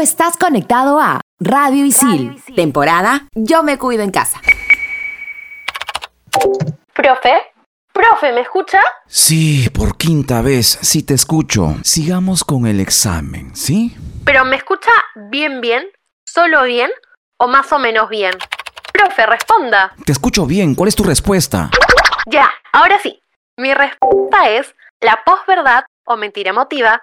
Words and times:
estás 0.00 0.36
conectado 0.36 0.98
a 0.98 1.20
Radio 1.38 1.84
Isil, 1.84 2.42
temporada 2.56 3.26
Yo 3.34 3.62
me 3.62 3.78
cuido 3.78 4.02
en 4.02 4.10
casa. 4.10 4.40
Profe, 6.94 7.32
profe, 7.92 8.32
¿me 8.32 8.40
escucha? 8.40 8.80
Sí, 9.06 9.68
por 9.70 9.96
quinta 9.96 10.42
vez, 10.42 10.78
sí 10.82 11.02
te 11.02 11.14
escucho. 11.14 11.76
Sigamos 11.82 12.44
con 12.44 12.66
el 12.66 12.80
examen, 12.80 13.54
¿sí? 13.54 13.96
Pero 14.24 14.44
¿me 14.44 14.56
escucha 14.56 14.90
bien, 15.30 15.60
bien? 15.60 15.86
¿Solo 16.26 16.64
bien? 16.64 16.90
¿O 17.38 17.48
más 17.48 17.72
o 17.72 17.78
menos 17.78 18.08
bien? 18.08 18.32
Profe, 18.92 19.26
responda. 19.26 19.94
Te 20.04 20.12
escucho 20.12 20.46
bien, 20.46 20.74
¿cuál 20.74 20.88
es 20.88 20.96
tu 20.96 21.04
respuesta? 21.04 21.70
Ya, 22.26 22.50
ahora 22.72 22.98
sí. 23.02 23.20
Mi 23.56 23.74
respuesta 23.74 24.48
es 24.48 24.74
la 25.00 25.22
posverdad 25.24 25.84
o 26.10 26.16
mentira 26.16 26.50
emotiva 26.50 27.00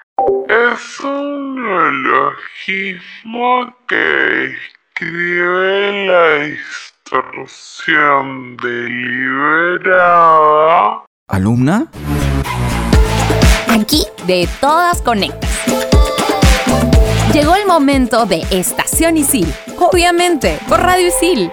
es 0.50 1.00
un 1.00 1.64
neologismo 1.64 3.74
que 3.88 4.58
describe 5.00 6.08
la 6.08 6.40
distorsión 7.06 8.58
deliberada. 8.58 9.96
¿Alumna? 11.30 11.88
Aquí 13.70 14.06
de 14.26 14.50
todas 14.60 15.02
conectas. 15.02 15.50
Llegó 17.34 17.56
el 17.56 17.66
momento 17.66 18.26
de 18.26 18.46
Estación 18.52 19.16
Isil. 19.16 19.48
Obviamente, 19.78 20.60
por 20.68 20.82
Radio 20.82 21.08
Isil. 21.08 21.50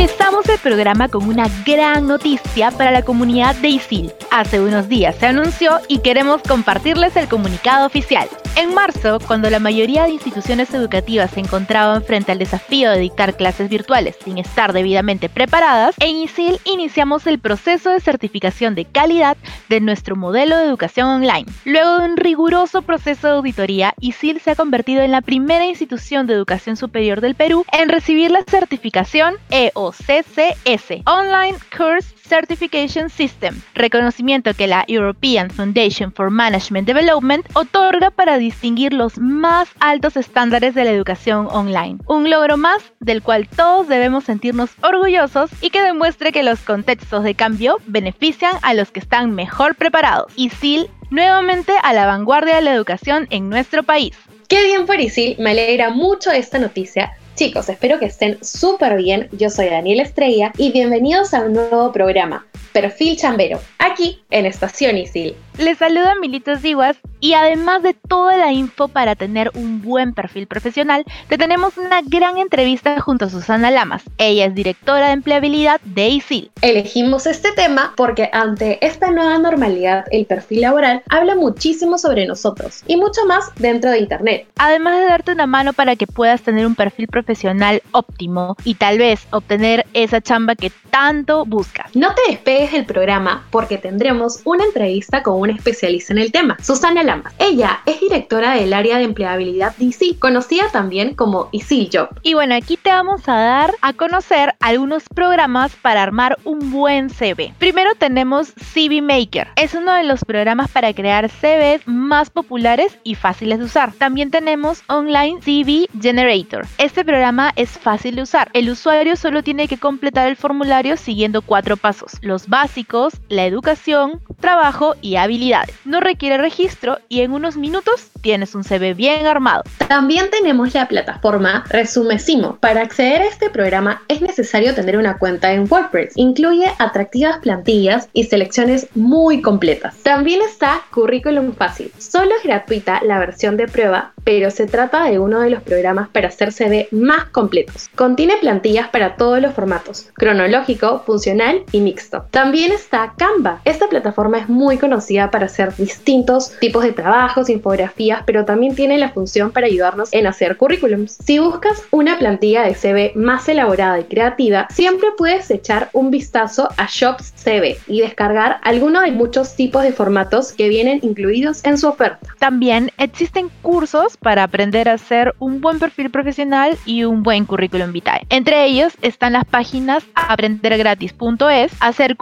Empezamos 0.00 0.48
el 0.48 0.58
programa 0.58 1.10
con 1.10 1.28
una 1.28 1.46
gran 1.66 2.06
noticia 2.06 2.70
para 2.70 2.90
la 2.90 3.02
comunidad 3.02 3.54
de 3.56 3.68
ISIL. 3.68 4.10
Hace 4.30 4.58
unos 4.58 4.88
días 4.88 5.14
se 5.16 5.26
anunció 5.26 5.78
y 5.88 5.98
queremos 5.98 6.40
compartirles 6.40 7.16
el 7.16 7.28
comunicado 7.28 7.86
oficial. 7.86 8.26
En 8.56 8.74
marzo, 8.74 9.18
cuando 9.26 9.48
la 9.48 9.58
mayoría 9.58 10.04
de 10.04 10.10
instituciones 10.10 10.72
educativas 10.74 11.30
se 11.30 11.40
encontraban 11.40 12.02
frente 12.02 12.32
al 12.32 12.38
desafío 12.38 12.90
de 12.90 12.98
dictar 12.98 13.36
clases 13.36 13.68
virtuales 13.68 14.16
sin 14.22 14.38
estar 14.38 14.72
debidamente 14.72 15.28
preparadas, 15.28 15.94
en 15.98 16.16
ISIL 16.16 16.60
iniciamos 16.64 17.26
el 17.26 17.38
proceso 17.38 17.90
de 17.90 18.00
certificación 18.00 18.74
de 18.74 18.84
calidad 18.84 19.36
de 19.68 19.80
nuestro 19.80 20.16
modelo 20.16 20.56
de 20.56 20.66
educación 20.66 21.08
online. 21.08 21.46
Luego 21.64 21.98
de 21.98 22.04
un 22.04 22.16
riguroso 22.16 22.82
proceso 22.82 23.28
de 23.28 23.34
auditoría, 23.34 23.94
ISIL 24.00 24.40
se 24.40 24.50
ha 24.50 24.56
convertido 24.56 25.02
en 25.02 25.12
la 25.12 25.22
primera 25.22 25.64
institución 25.64 26.26
de 26.26 26.34
educación 26.34 26.76
superior 26.76 27.20
del 27.20 27.34
Perú 27.34 27.64
en 27.72 27.88
recibir 27.88 28.30
la 28.30 28.42
certificación 28.42 29.36
EOCCS, 29.50 31.02
Online 31.06 31.56
Course 31.76 32.19
Certification 32.30 33.10
System, 33.10 33.60
reconocimiento 33.74 34.54
que 34.54 34.68
la 34.68 34.84
European 34.86 35.50
Foundation 35.50 36.12
for 36.12 36.30
Management 36.30 36.86
Development 36.86 37.44
otorga 37.54 38.12
para 38.12 38.38
distinguir 38.38 38.92
los 38.92 39.18
más 39.18 39.68
altos 39.80 40.16
estándares 40.16 40.76
de 40.76 40.84
la 40.84 40.92
educación 40.92 41.48
online. 41.50 41.98
Un 42.06 42.30
logro 42.30 42.56
más 42.56 42.92
del 43.00 43.20
cual 43.20 43.48
todos 43.48 43.88
debemos 43.88 44.22
sentirnos 44.22 44.70
orgullosos 44.80 45.50
y 45.60 45.70
que 45.70 45.82
demuestre 45.82 46.30
que 46.30 46.44
los 46.44 46.60
contextos 46.60 47.24
de 47.24 47.34
cambio 47.34 47.78
benefician 47.86 48.52
a 48.62 48.74
los 48.74 48.92
que 48.92 49.00
están 49.00 49.34
mejor 49.34 49.74
preparados. 49.74 50.32
ISIL 50.36 50.88
nuevamente 51.10 51.72
a 51.82 51.92
la 51.92 52.06
vanguardia 52.06 52.54
de 52.54 52.62
la 52.62 52.72
educación 52.72 53.26
en 53.30 53.48
nuestro 53.48 53.82
país. 53.82 54.16
Qué 54.48 54.62
bien 54.62 54.86
por 54.86 54.98
me 55.38 55.50
alegra 55.50 55.90
mucho 55.90 56.30
esta 56.30 56.60
noticia 56.60 57.12
Chicos, 57.40 57.70
espero 57.70 57.98
que 57.98 58.04
estén 58.04 58.36
súper 58.44 58.98
bien. 58.98 59.30
Yo 59.32 59.48
soy 59.48 59.70
Daniel 59.70 60.00
Estrella 60.00 60.52
y 60.58 60.72
bienvenidos 60.72 61.32
a 61.32 61.40
un 61.40 61.54
nuevo 61.54 61.90
programa, 61.90 62.46
Perfil 62.72 63.16
Chambero, 63.16 63.60
aquí 63.78 64.22
en 64.30 64.46
Estación 64.46 64.96
Isil. 64.96 65.34
Les 65.58 65.78
saluda 65.78 66.14
Militos 66.14 66.62
Diguas 66.62 66.96
y 67.20 67.34
además 67.34 67.82
de 67.82 67.92
toda 67.92 68.36
la 68.38 68.52
info 68.52 68.88
para 68.88 69.14
tener 69.14 69.50
un 69.54 69.82
buen 69.82 70.14
perfil 70.14 70.46
profesional, 70.46 71.04
te 71.28 71.36
tenemos 71.36 71.76
una 71.76 72.00
gran 72.00 72.38
entrevista 72.38 72.98
junto 73.00 73.26
a 73.26 73.30
Susana 73.30 73.70
Lamas. 73.70 74.02
Ella 74.16 74.46
es 74.46 74.54
directora 74.54 75.08
de 75.08 75.12
empleabilidad 75.12 75.80
de 75.82 76.08
ISIL. 76.08 76.50
Elegimos 76.62 77.26
este 77.26 77.52
tema 77.52 77.92
porque 77.96 78.30
ante 78.32 78.84
esta 78.84 79.10
nueva 79.10 79.38
normalidad, 79.38 80.06
el 80.10 80.24
perfil 80.24 80.62
laboral 80.62 81.02
habla 81.10 81.34
muchísimo 81.34 81.98
sobre 81.98 82.26
nosotros 82.26 82.82
y 82.86 82.96
mucho 82.96 83.26
más 83.26 83.54
dentro 83.56 83.90
de 83.90 83.98
Internet. 83.98 84.46
Además 84.56 84.98
de 84.98 85.04
darte 85.04 85.32
una 85.32 85.46
mano 85.46 85.72
para 85.72 85.96
que 85.96 86.06
puedas 86.06 86.40
tener 86.40 86.66
un 86.66 86.74
perfil 86.74 87.08
profesional 87.08 87.82
óptimo 87.92 88.56
y 88.64 88.74
tal 88.74 88.98
vez 88.98 89.26
obtener 89.30 89.86
esa 89.92 90.20
chamba 90.20 90.54
que 90.54 90.72
tanto 90.90 91.44
buscas. 91.44 91.94
No 91.94 92.14
te 92.14 92.32
despegues 92.32 92.59
del 92.68 92.84
programa 92.84 93.46
porque 93.50 93.78
tendremos 93.78 94.40
una 94.44 94.64
entrevista 94.64 95.22
con 95.22 95.40
una 95.40 95.54
especialista 95.54 96.12
en 96.12 96.18
el 96.18 96.30
tema, 96.30 96.58
Susana 96.62 97.02
Lamas. 97.02 97.32
Ella 97.38 97.80
es 97.86 98.00
directora 98.00 98.54
del 98.54 98.74
área 98.74 98.98
de 98.98 99.04
empleabilidad 99.04 99.74
ISIL, 99.78 100.18
conocida 100.18 100.64
también 100.70 101.14
como 101.14 101.48
ISIL 101.52 101.88
Job. 101.90 102.10
Y 102.22 102.34
bueno, 102.34 102.54
aquí 102.54 102.76
te 102.76 102.90
vamos 102.90 103.26
a 103.28 103.34
dar 103.34 103.74
a 103.80 103.94
conocer 103.94 104.54
algunos 104.60 105.04
programas 105.14 105.74
para 105.76 106.02
armar 106.02 106.38
un 106.44 106.70
buen 106.70 107.08
CV. 107.08 107.54
Primero 107.58 107.94
tenemos 107.94 108.52
CV 108.74 109.00
Maker. 109.00 109.48
Es 109.56 109.72
uno 109.74 109.94
de 109.94 110.04
los 110.04 110.24
programas 110.24 110.70
para 110.70 110.92
crear 110.92 111.30
CVs 111.30 111.86
más 111.86 112.28
populares 112.28 112.98
y 113.04 113.14
fáciles 113.14 113.58
de 113.58 113.64
usar. 113.64 113.92
También 113.94 114.30
tenemos 114.30 114.82
Online 114.88 115.40
CV 115.40 115.88
Generator. 115.98 116.66
Este 116.76 117.04
programa 117.06 117.52
es 117.56 117.70
fácil 117.70 118.16
de 118.16 118.22
usar. 118.22 118.50
El 118.52 118.68
usuario 118.68 119.16
solo 119.16 119.42
tiene 119.42 119.66
que 119.66 119.78
completar 119.78 120.28
el 120.28 120.36
formulario 120.36 120.98
siguiendo 120.98 121.40
cuatro 121.40 121.76
pasos. 121.76 122.12
Los 122.20 122.49
básicos, 122.50 123.14
la 123.28 123.46
educación, 123.46 124.20
trabajo 124.40 124.96
y 125.00 125.16
habilidades. 125.16 125.74
No 125.84 126.00
requiere 126.00 126.36
registro 126.36 126.98
y 127.08 127.20
en 127.20 127.30
unos 127.30 127.56
minutos 127.56 128.10
tienes 128.20 128.54
un 128.54 128.64
CV 128.64 128.92
bien 128.92 129.26
armado. 129.26 129.62
También 129.88 130.30
tenemos 130.30 130.74
la 130.74 130.88
plataforma 130.88 131.64
Resumecimo. 131.70 132.56
Para 132.56 132.82
acceder 132.82 133.22
a 133.22 133.26
este 133.26 133.50
programa 133.50 134.02
es 134.08 134.20
necesario 134.20 134.74
tener 134.74 134.98
una 134.98 135.16
cuenta 135.18 135.52
en 135.52 135.66
WordPress. 135.70 136.12
Incluye 136.16 136.66
atractivas 136.78 137.38
plantillas 137.38 138.08
y 138.12 138.24
selecciones 138.24 138.88
muy 138.94 139.40
completas. 139.42 139.96
También 140.02 140.40
está 140.42 140.82
Curriculum 140.90 141.54
Fácil. 141.54 141.92
Solo 141.98 142.34
es 142.36 142.42
gratuita 142.42 143.00
la 143.04 143.18
versión 143.20 143.56
de 143.56 143.68
prueba, 143.68 144.12
pero 144.24 144.50
se 144.50 144.66
trata 144.66 145.04
de 145.04 145.18
uno 145.20 145.40
de 145.40 145.50
los 145.50 145.62
programas 145.62 146.08
para 146.08 146.28
hacer 146.28 146.52
CV 146.52 146.88
más 146.90 147.26
completos. 147.26 147.88
Contiene 147.94 148.36
plantillas 148.38 148.88
para 148.88 149.14
todos 149.14 149.40
los 149.40 149.54
formatos, 149.54 150.10
cronológico, 150.14 151.04
funcional 151.06 151.62
y 151.70 151.80
mixto. 151.80 152.26
También 152.40 152.72
está 152.72 153.12
Canva. 153.18 153.60
Esta 153.66 153.86
plataforma 153.90 154.38
es 154.38 154.48
muy 154.48 154.78
conocida 154.78 155.30
para 155.30 155.44
hacer 155.44 155.76
distintos 155.76 156.58
tipos 156.58 156.82
de 156.84 156.92
trabajos, 156.92 157.50
infografías, 157.50 158.22
pero 158.24 158.46
también 158.46 158.74
tiene 158.74 158.96
la 158.96 159.10
función 159.10 159.50
para 159.50 159.66
ayudarnos 159.66 160.10
en 160.14 160.26
hacer 160.26 160.56
currículums. 160.56 161.18
Si 161.22 161.38
buscas 161.38 161.82
una 161.90 162.18
plantilla 162.18 162.62
de 162.62 162.74
CV 162.74 163.12
más 163.14 163.46
elaborada 163.46 164.00
y 164.00 164.04
creativa, 164.04 164.68
siempre 164.70 165.10
puedes 165.18 165.50
echar 165.50 165.90
un 165.92 166.10
vistazo 166.10 166.70
a 166.78 166.86
Shops 166.90 167.34
CV 167.36 167.76
y 167.86 168.00
descargar 168.00 168.58
alguno 168.62 169.02
de 169.02 169.12
muchos 169.12 169.54
tipos 169.54 169.82
de 169.82 169.92
formatos 169.92 170.54
que 170.54 170.70
vienen 170.70 171.00
incluidos 171.02 171.62
en 171.66 171.76
su 171.76 171.88
oferta. 171.88 172.20
También 172.38 172.90
existen 172.96 173.50
cursos 173.60 174.16
para 174.16 174.44
aprender 174.44 174.88
a 174.88 174.94
hacer 174.94 175.34
un 175.40 175.60
buen 175.60 175.78
perfil 175.78 176.08
profesional 176.08 176.78
y 176.86 177.04
un 177.04 177.22
buen 177.22 177.44
currículum 177.44 177.92
vitae. 177.92 178.24
Entre 178.30 178.64
ellos 178.64 178.94
están 179.02 179.34
las 179.34 179.44
páginas 179.44 180.04
aprendergratis.es, 180.14 181.72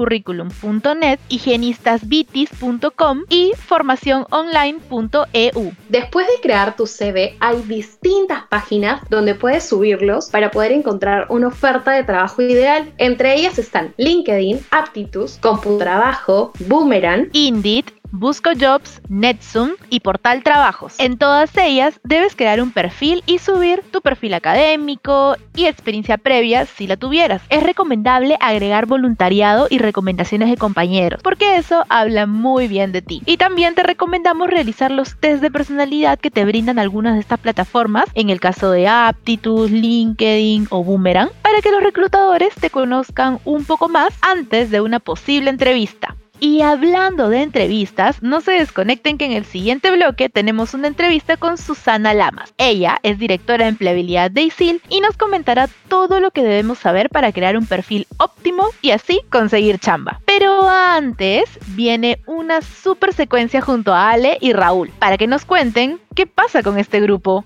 hacercurriculum.net, 0.09 1.21
higienistasbitis.com 1.29 3.25
y 3.29 3.53
formaciononline.eu. 3.57 5.73
Después 5.89 6.27
de 6.27 6.41
crear 6.43 6.75
tu 6.77 6.87
CV, 6.87 7.37
hay 7.41 7.63
distintas 7.63 8.45
páginas 8.49 9.03
donde 9.11 9.35
puedes 9.35 9.65
subirlos 9.65 10.31
para 10.31 10.51
poder 10.51 10.73
encontrar 10.73 11.27
una 11.29 11.49
oferta 11.49 11.93
de 11.93 12.05
trabajo 12.05 12.41
ideal. 12.43 12.93
Entre 12.99 13.35
ellas 13.35 13.59
están 13.59 13.95
LinkedIn, 13.97 14.61
Aptitus, 14.71 15.39
Computrabajo, 15.39 16.53
Boomerang, 16.67 17.29
Indeed, 17.33 17.87
Busco 18.11 18.51
Jobs, 18.59 19.03
NetZoom 19.11 19.73
y 19.91 20.01
Portal 20.01 20.43
Trabajos. 20.43 20.95
En 20.99 21.19
todas 21.19 21.55
ellas 21.59 22.01
debes 22.05 22.35
crear 22.35 22.63
un 22.63 22.73
perfil 22.73 23.23
y 23.27 23.39
subir 23.39 23.83
tu 23.91 24.01
perfil 24.01 24.33
académico 24.33 25.37
y 25.55 25.67
experiencia 25.67 26.17
previa 26.17 26.65
si 26.65 26.87
la 26.87 26.97
tuvieras. 26.97 27.43
Es 27.51 27.63
recomendable 27.63 28.39
agregar 28.41 28.87
voluntariado 28.87 29.67
y 29.69 29.79
recomendaciones 29.79 30.49
de 30.49 30.57
compañeros, 30.57 31.21
porque 31.23 31.57
eso 31.57 31.85
habla 31.91 32.25
muy 32.25 32.67
bien 32.67 32.93
de 32.93 33.03
ti. 33.03 33.21
Y 33.27 33.37
también 33.37 33.75
te 33.75 33.83
recomendamos 33.83 34.49
realizar 34.49 34.91
los 34.91 35.19
test 35.21 35.43
de 35.43 35.51
personalidad 35.51 36.19
que 36.19 36.31
te 36.31 36.47
brindan 36.47 36.79
algunas 36.79 37.15
de 37.15 37.21
estas 37.21 37.41
plataformas, 37.41 38.07
en 38.15 38.31
el 38.31 38.41
caso 38.41 38.71
de 38.71 38.89
Aptitude, 38.89 39.69
LinkedIn 39.71 40.69
o 40.71 40.83
Boomerang, 40.83 41.29
para 41.43 41.61
que 41.61 41.71
los 41.71 41.83
reclutadores 41.83 42.55
te 42.55 42.71
conozcan 42.71 43.39
un 43.45 43.67
poco 43.67 43.91
más 43.91 44.15
antes 44.23 44.71
de 44.71 44.81
una 44.81 44.99
posible 44.99 45.51
entrevista. 45.51 46.17
Y 46.41 46.63
hablando 46.63 47.29
de 47.29 47.43
entrevistas, 47.43 48.23
no 48.23 48.41
se 48.41 48.53
desconecten 48.53 49.19
que 49.19 49.25
en 49.25 49.33
el 49.33 49.45
siguiente 49.45 49.91
bloque 49.91 50.29
tenemos 50.29 50.73
una 50.73 50.87
entrevista 50.87 51.37
con 51.37 51.59
Susana 51.59 52.15
Lamas. 52.15 52.55
Ella 52.59 52.99
es 53.03 53.19
directora 53.19 53.65
de 53.65 53.71
empleabilidad 53.71 54.31
de 54.31 54.43
ISIL 54.43 54.81
y 54.89 55.01
nos 55.01 55.17
comentará 55.17 55.69
todo 55.89 56.21
lo 56.21 56.31
que 56.31 56.45
debemos 56.45 56.79
saber 56.79 57.11
para 57.11 57.33
crear 57.33 57.57
un 57.57 57.67
perfil 57.67 58.07
óptimo 58.19 58.69
y 58.83 58.91
así 58.91 59.21
conseguir 59.31 59.81
chamba. 59.81 60.21
Pero 60.27 60.69
antes 60.69 61.45
viene 61.69 62.21
una 62.27 62.63
super 62.63 63.13
secuencia 63.13 63.61
junto 63.61 63.93
a 63.93 64.11
Ale 64.11 64.39
y 64.41 64.53
Raúl 64.53 64.91
para 64.99 65.19
que 65.19 65.27
nos 65.27 65.45
cuenten 65.45 66.01
qué 66.15 66.27
pasa 66.27 66.63
con 66.63 66.79
este 66.79 67.01
grupo. 67.01 67.45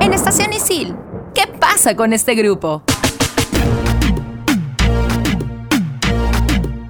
En 0.00 0.14
Estación 0.14 0.50
Isil, 0.54 0.96
¿qué 1.34 1.46
pasa 1.46 1.94
con 1.94 2.14
este 2.14 2.34
grupo? 2.34 2.82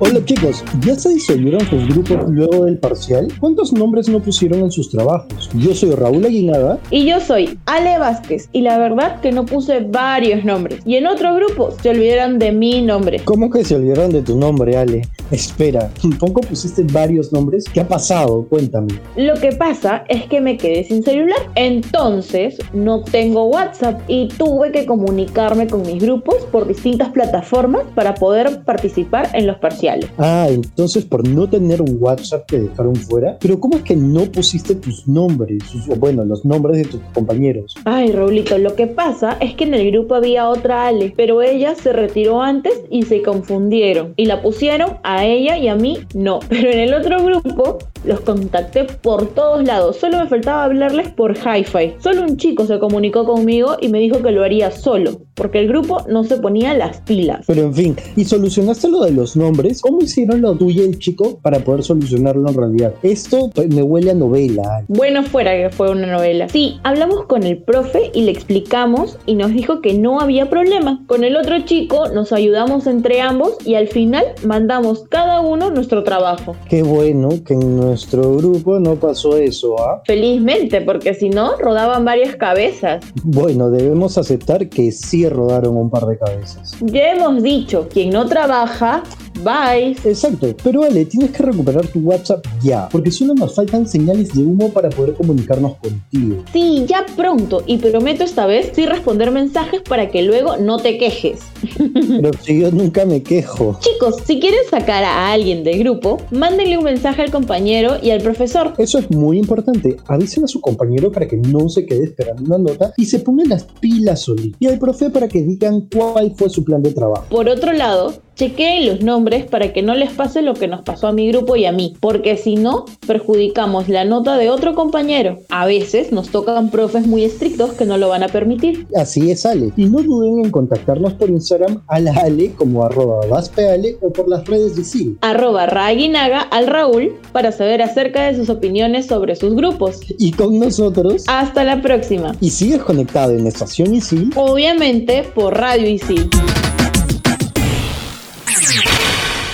Hola 0.02 0.24
chicos, 0.24 0.64
¿ya 0.80 0.94
se 0.94 1.10
disolvieron 1.10 1.60
sus 1.68 1.86
grupos 1.88 2.30
luego 2.30 2.64
del 2.64 2.78
parcial? 2.78 3.28
¿Cuántos 3.38 3.70
nombres 3.74 4.08
no 4.08 4.18
pusieron 4.18 4.60
en 4.60 4.70
sus 4.70 4.88
trabajos? 4.88 5.50
Yo 5.52 5.74
soy 5.74 5.90
Raúl 5.90 6.24
Aguinaga. 6.24 6.78
Y 6.90 7.04
yo 7.04 7.20
soy 7.20 7.58
Ale 7.66 7.98
Vázquez. 7.98 8.48
Y 8.52 8.62
la 8.62 8.78
verdad 8.78 9.20
que 9.20 9.30
no 9.30 9.44
puse 9.44 9.80
varios 9.80 10.42
nombres. 10.42 10.80
Y 10.86 10.96
en 10.96 11.06
otro 11.06 11.34
grupo 11.34 11.72
se 11.82 11.90
olvidaron 11.90 12.38
de 12.38 12.50
mi 12.50 12.80
nombre. 12.80 13.20
¿Cómo 13.26 13.50
que 13.50 13.62
se 13.62 13.76
olvidaron 13.76 14.10
de 14.10 14.22
tu 14.22 14.38
nombre, 14.38 14.74
Ale? 14.78 15.02
Espera, 15.30 15.90
¿tampoco 16.00 16.40
pusiste 16.40 16.82
varios 16.82 17.30
nombres? 17.30 17.66
¿Qué 17.70 17.80
ha 17.80 17.86
pasado? 17.86 18.46
Cuéntame. 18.48 18.94
Lo 19.16 19.34
que 19.34 19.52
pasa 19.52 20.04
es 20.08 20.24
que 20.28 20.40
me 20.40 20.56
quedé 20.56 20.82
sin 20.84 21.02
celular. 21.02 21.40
Entonces 21.56 22.56
no 22.72 23.02
tengo 23.02 23.44
WhatsApp 23.48 24.00
y 24.08 24.28
tuve 24.28 24.72
que 24.72 24.86
comunicarme 24.86 25.66
con 25.66 25.82
mis 25.82 26.02
grupos 26.02 26.36
por 26.50 26.66
distintas 26.66 27.10
plataformas 27.10 27.82
para 27.94 28.14
poder 28.14 28.64
participar 28.64 29.28
en 29.34 29.46
los 29.46 29.58
parciales. 29.58 29.89
Ah, 30.18 30.46
entonces 30.48 31.04
por 31.04 31.26
no 31.26 31.48
tener 31.48 31.82
un 31.82 31.96
WhatsApp 32.00 32.46
te 32.46 32.60
dejaron 32.60 32.96
fuera. 32.96 33.38
Pero 33.40 33.58
¿cómo 33.58 33.76
es 33.76 33.82
que 33.82 33.96
no 33.96 34.24
pusiste 34.26 34.74
tus 34.74 35.06
nombres? 35.08 35.62
O 35.88 35.96
bueno, 35.96 36.24
los 36.24 36.44
nombres 36.44 36.78
de 36.78 36.84
tus 36.84 37.00
compañeros. 37.12 37.74
Ay, 37.84 38.12
Raulito, 38.12 38.58
lo 38.58 38.74
que 38.74 38.86
pasa 38.86 39.36
es 39.40 39.54
que 39.54 39.64
en 39.64 39.74
el 39.74 39.90
grupo 39.90 40.14
había 40.14 40.48
otra 40.48 40.86
Ale, 40.86 41.12
pero 41.16 41.42
ella 41.42 41.74
se 41.74 41.92
retiró 41.92 42.42
antes 42.42 42.82
y 42.90 43.02
se 43.02 43.22
confundieron. 43.22 44.14
Y 44.16 44.26
la 44.26 44.42
pusieron 44.42 44.98
a 45.02 45.24
ella 45.24 45.56
y 45.56 45.68
a 45.68 45.74
mí 45.74 45.98
no. 46.14 46.40
Pero 46.48 46.70
en 46.70 46.80
el 46.80 46.94
otro 46.94 47.22
grupo 47.22 47.78
los 48.04 48.20
contacté 48.20 48.84
por 48.84 49.26
todos 49.28 49.64
lados. 49.64 49.96
Solo 49.96 50.18
me 50.18 50.26
faltaba 50.26 50.64
hablarles 50.64 51.08
por 51.10 51.36
hi-fi. 51.36 51.94
Solo 51.98 52.22
un 52.22 52.36
chico 52.36 52.66
se 52.66 52.78
comunicó 52.78 53.24
conmigo 53.24 53.76
y 53.80 53.88
me 53.88 53.98
dijo 53.98 54.22
que 54.22 54.30
lo 54.30 54.44
haría 54.44 54.70
solo, 54.70 55.20
porque 55.34 55.60
el 55.60 55.68
grupo 55.68 56.04
no 56.08 56.24
se 56.24 56.38
ponía 56.38 56.74
las 56.74 57.00
pilas. 57.02 57.44
Pero 57.46 57.62
en 57.62 57.74
fin, 57.74 57.96
¿y 58.16 58.24
solucionaste 58.24 58.88
lo 58.88 59.02
de 59.02 59.12
los 59.12 59.36
nombres? 59.36 59.80
¿Cómo 59.82 60.00
hicieron 60.00 60.40
lo 60.40 60.54
tuyo 60.54 60.82
y 60.82 60.86
el 60.86 60.98
chico 60.98 61.38
para 61.42 61.58
poder 61.60 61.82
solucionarlo 61.82 62.48
en 62.48 62.54
realidad? 62.54 62.94
Esto 63.02 63.50
me 63.68 63.82
huele 63.82 64.12
a 64.12 64.14
novela. 64.14 64.84
Bueno, 64.88 65.22
fuera 65.22 65.52
que 65.52 65.70
fue 65.70 65.90
una 65.90 66.06
novela. 66.06 66.48
Sí, 66.48 66.78
hablamos 66.82 67.24
con 67.26 67.42
el 67.42 67.58
profe 67.58 68.10
y 68.14 68.22
le 68.22 68.32
explicamos 68.32 69.18
y 69.26 69.34
nos 69.34 69.52
dijo 69.52 69.80
que 69.80 69.94
no 69.94 70.20
había 70.20 70.48
problema. 70.48 71.02
Con 71.06 71.24
el 71.24 71.36
otro 71.36 71.60
chico 71.60 72.08
nos 72.08 72.32
ayudamos 72.32 72.86
entre 72.86 73.20
ambos 73.20 73.56
y 73.64 73.74
al 73.74 73.88
final 73.88 74.24
mandamos 74.44 75.04
cada 75.08 75.40
uno 75.40 75.70
nuestro 75.70 76.04
trabajo. 76.04 76.56
Qué 76.68 76.82
bueno 76.82 77.30
que 77.44 77.54
en 77.54 77.89
nuestro 77.90 78.36
grupo 78.36 78.78
no 78.78 78.94
pasó 78.94 79.36
eso, 79.36 79.76
¿ah? 79.80 80.00
Felizmente, 80.06 80.80
porque 80.80 81.12
si 81.12 81.28
no, 81.28 81.56
rodaban 81.56 82.04
varias 82.04 82.36
cabezas. 82.36 83.04
Bueno, 83.24 83.68
debemos 83.68 84.16
aceptar 84.16 84.68
que 84.68 84.92
sí 84.92 85.28
rodaron 85.28 85.76
un 85.76 85.90
par 85.90 86.06
de 86.06 86.16
cabezas. 86.16 86.76
Ya 86.82 87.14
hemos 87.14 87.42
dicho, 87.42 87.88
quien 87.92 88.10
no 88.10 88.26
trabaja, 88.26 89.02
bye. 89.42 89.96
Exacto, 90.04 90.54
pero 90.62 90.82
Ale, 90.82 91.04
tienes 91.04 91.30
que 91.30 91.42
recuperar 91.42 91.86
tu 91.86 92.00
WhatsApp 92.00 92.44
ya, 92.62 92.88
porque 92.90 93.10
solo 93.10 93.34
nos 93.34 93.54
faltan 93.54 93.88
señales 93.88 94.32
de 94.34 94.42
humo 94.42 94.70
para 94.70 94.90
poder 94.90 95.14
comunicarnos 95.14 95.76
contigo. 95.76 96.42
Sí, 96.52 96.84
ya 96.86 97.06
pronto, 97.16 97.62
y 97.66 97.78
prometo 97.78 98.24
esta 98.24 98.46
vez 98.46 98.70
sí 98.74 98.86
responder 98.86 99.30
mensajes 99.30 99.82
para 99.82 100.10
que 100.10 100.22
luego 100.22 100.56
no 100.56 100.78
te 100.78 100.98
quejes. 100.98 101.40
Pero 101.78 102.30
si 102.42 102.60
yo 102.60 102.70
nunca 102.70 103.04
me 103.04 103.22
quejo. 103.22 103.78
Chicos, 103.80 104.16
si 104.24 104.40
quieren 104.40 104.60
sacar 104.70 105.04
a 105.04 105.32
alguien 105.32 105.64
del 105.64 105.78
grupo, 105.80 106.18
mándenle 106.30 106.78
un 106.78 106.84
mensaje 106.84 107.22
al 107.22 107.30
compañero 107.30 107.96
y 108.02 108.10
al 108.10 108.20
profesor. 108.20 108.74
Eso 108.78 108.98
es 108.98 109.10
muy 109.10 109.38
importante. 109.38 109.96
Avisen 110.06 110.44
a 110.44 110.48
su 110.48 110.60
compañero 110.60 111.10
para 111.10 111.26
que 111.26 111.36
no 111.36 111.68
se 111.68 111.86
quede 111.86 112.04
esperando 112.04 112.42
una 112.42 112.58
nota 112.58 112.92
y 112.96 113.06
se 113.06 113.18
pongan 113.20 113.48
las 113.48 113.64
pilas 113.64 114.20
solito. 114.20 114.56
Y 114.60 114.66
al 114.66 114.78
profe 114.78 115.10
para 115.10 115.28
que 115.28 115.42
digan 115.42 115.88
cuál 115.92 116.34
fue 116.36 116.50
su 116.50 116.64
plan 116.64 116.82
de 116.82 116.92
trabajo. 116.92 117.24
Por 117.28 117.48
otro 117.48 117.72
lado, 117.72 118.14
chequeen 118.40 118.86
los 118.86 119.02
nombres 119.02 119.44
para 119.44 119.74
que 119.74 119.82
no 119.82 119.94
les 119.94 120.12
pase 120.12 120.40
lo 120.40 120.54
que 120.54 120.66
nos 120.66 120.80
pasó 120.80 121.08
a 121.08 121.12
mi 121.12 121.28
grupo 121.30 121.56
y 121.56 121.66
a 121.66 121.72
mí, 121.72 121.94
porque 122.00 122.38
si 122.38 122.54
no, 122.54 122.86
perjudicamos 123.06 123.90
la 123.90 124.06
nota 124.06 124.38
de 124.38 124.48
otro 124.48 124.74
compañero. 124.74 125.40
A 125.50 125.66
veces 125.66 126.10
nos 126.10 126.30
tocan 126.30 126.70
profes 126.70 127.06
muy 127.06 127.22
estrictos 127.22 127.74
que 127.74 127.84
no 127.84 127.98
lo 127.98 128.08
van 128.08 128.22
a 128.22 128.28
permitir. 128.28 128.86
Así 128.96 129.30
es, 129.30 129.44
Ale. 129.44 129.72
Y 129.76 129.84
no 129.84 129.98
duden 130.00 130.46
en 130.46 130.50
contactarnos 130.50 131.12
por 131.12 131.28
Instagram 131.28 131.82
a 131.86 132.00
la 132.00 132.14
Ale 132.14 132.52
como 132.52 132.82
arroba 132.82 133.26
vaspeale 133.26 133.98
o 134.00 134.10
por 134.10 134.26
las 134.26 134.46
redes 134.46 134.74
de 134.74 134.84
SIL. 134.84 135.18
Arroba 135.20 135.66
Raguinaga 135.66 136.40
al 136.40 136.66
Raúl 136.66 137.12
para 137.32 137.52
saber 137.52 137.82
acerca 137.82 138.22
de 138.22 138.36
sus 138.36 138.48
opiniones 138.48 139.04
sobre 139.04 139.36
sus 139.36 139.54
grupos. 139.54 140.00
Y 140.18 140.32
con 140.32 140.58
nosotros. 140.58 141.24
Hasta 141.26 141.62
la 141.62 141.82
próxima. 141.82 142.34
Y 142.40 142.48
sigues 142.48 142.82
conectado 142.84 143.32
en 143.32 143.46
Estación 143.46 143.94
Isil. 143.94 144.32
Obviamente 144.34 145.24
por 145.34 145.58
Radio 145.58 145.90
Isil. 145.90 146.30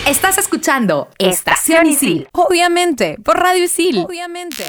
Estás 0.07 0.39
escuchando 0.39 1.09
Estación 1.19 1.87
Isil. 1.87 2.29
Obviamente, 2.31 3.19
por 3.25 3.41
Radio 3.41 3.65
Isil. 3.65 3.99
Obviamente. 3.99 4.65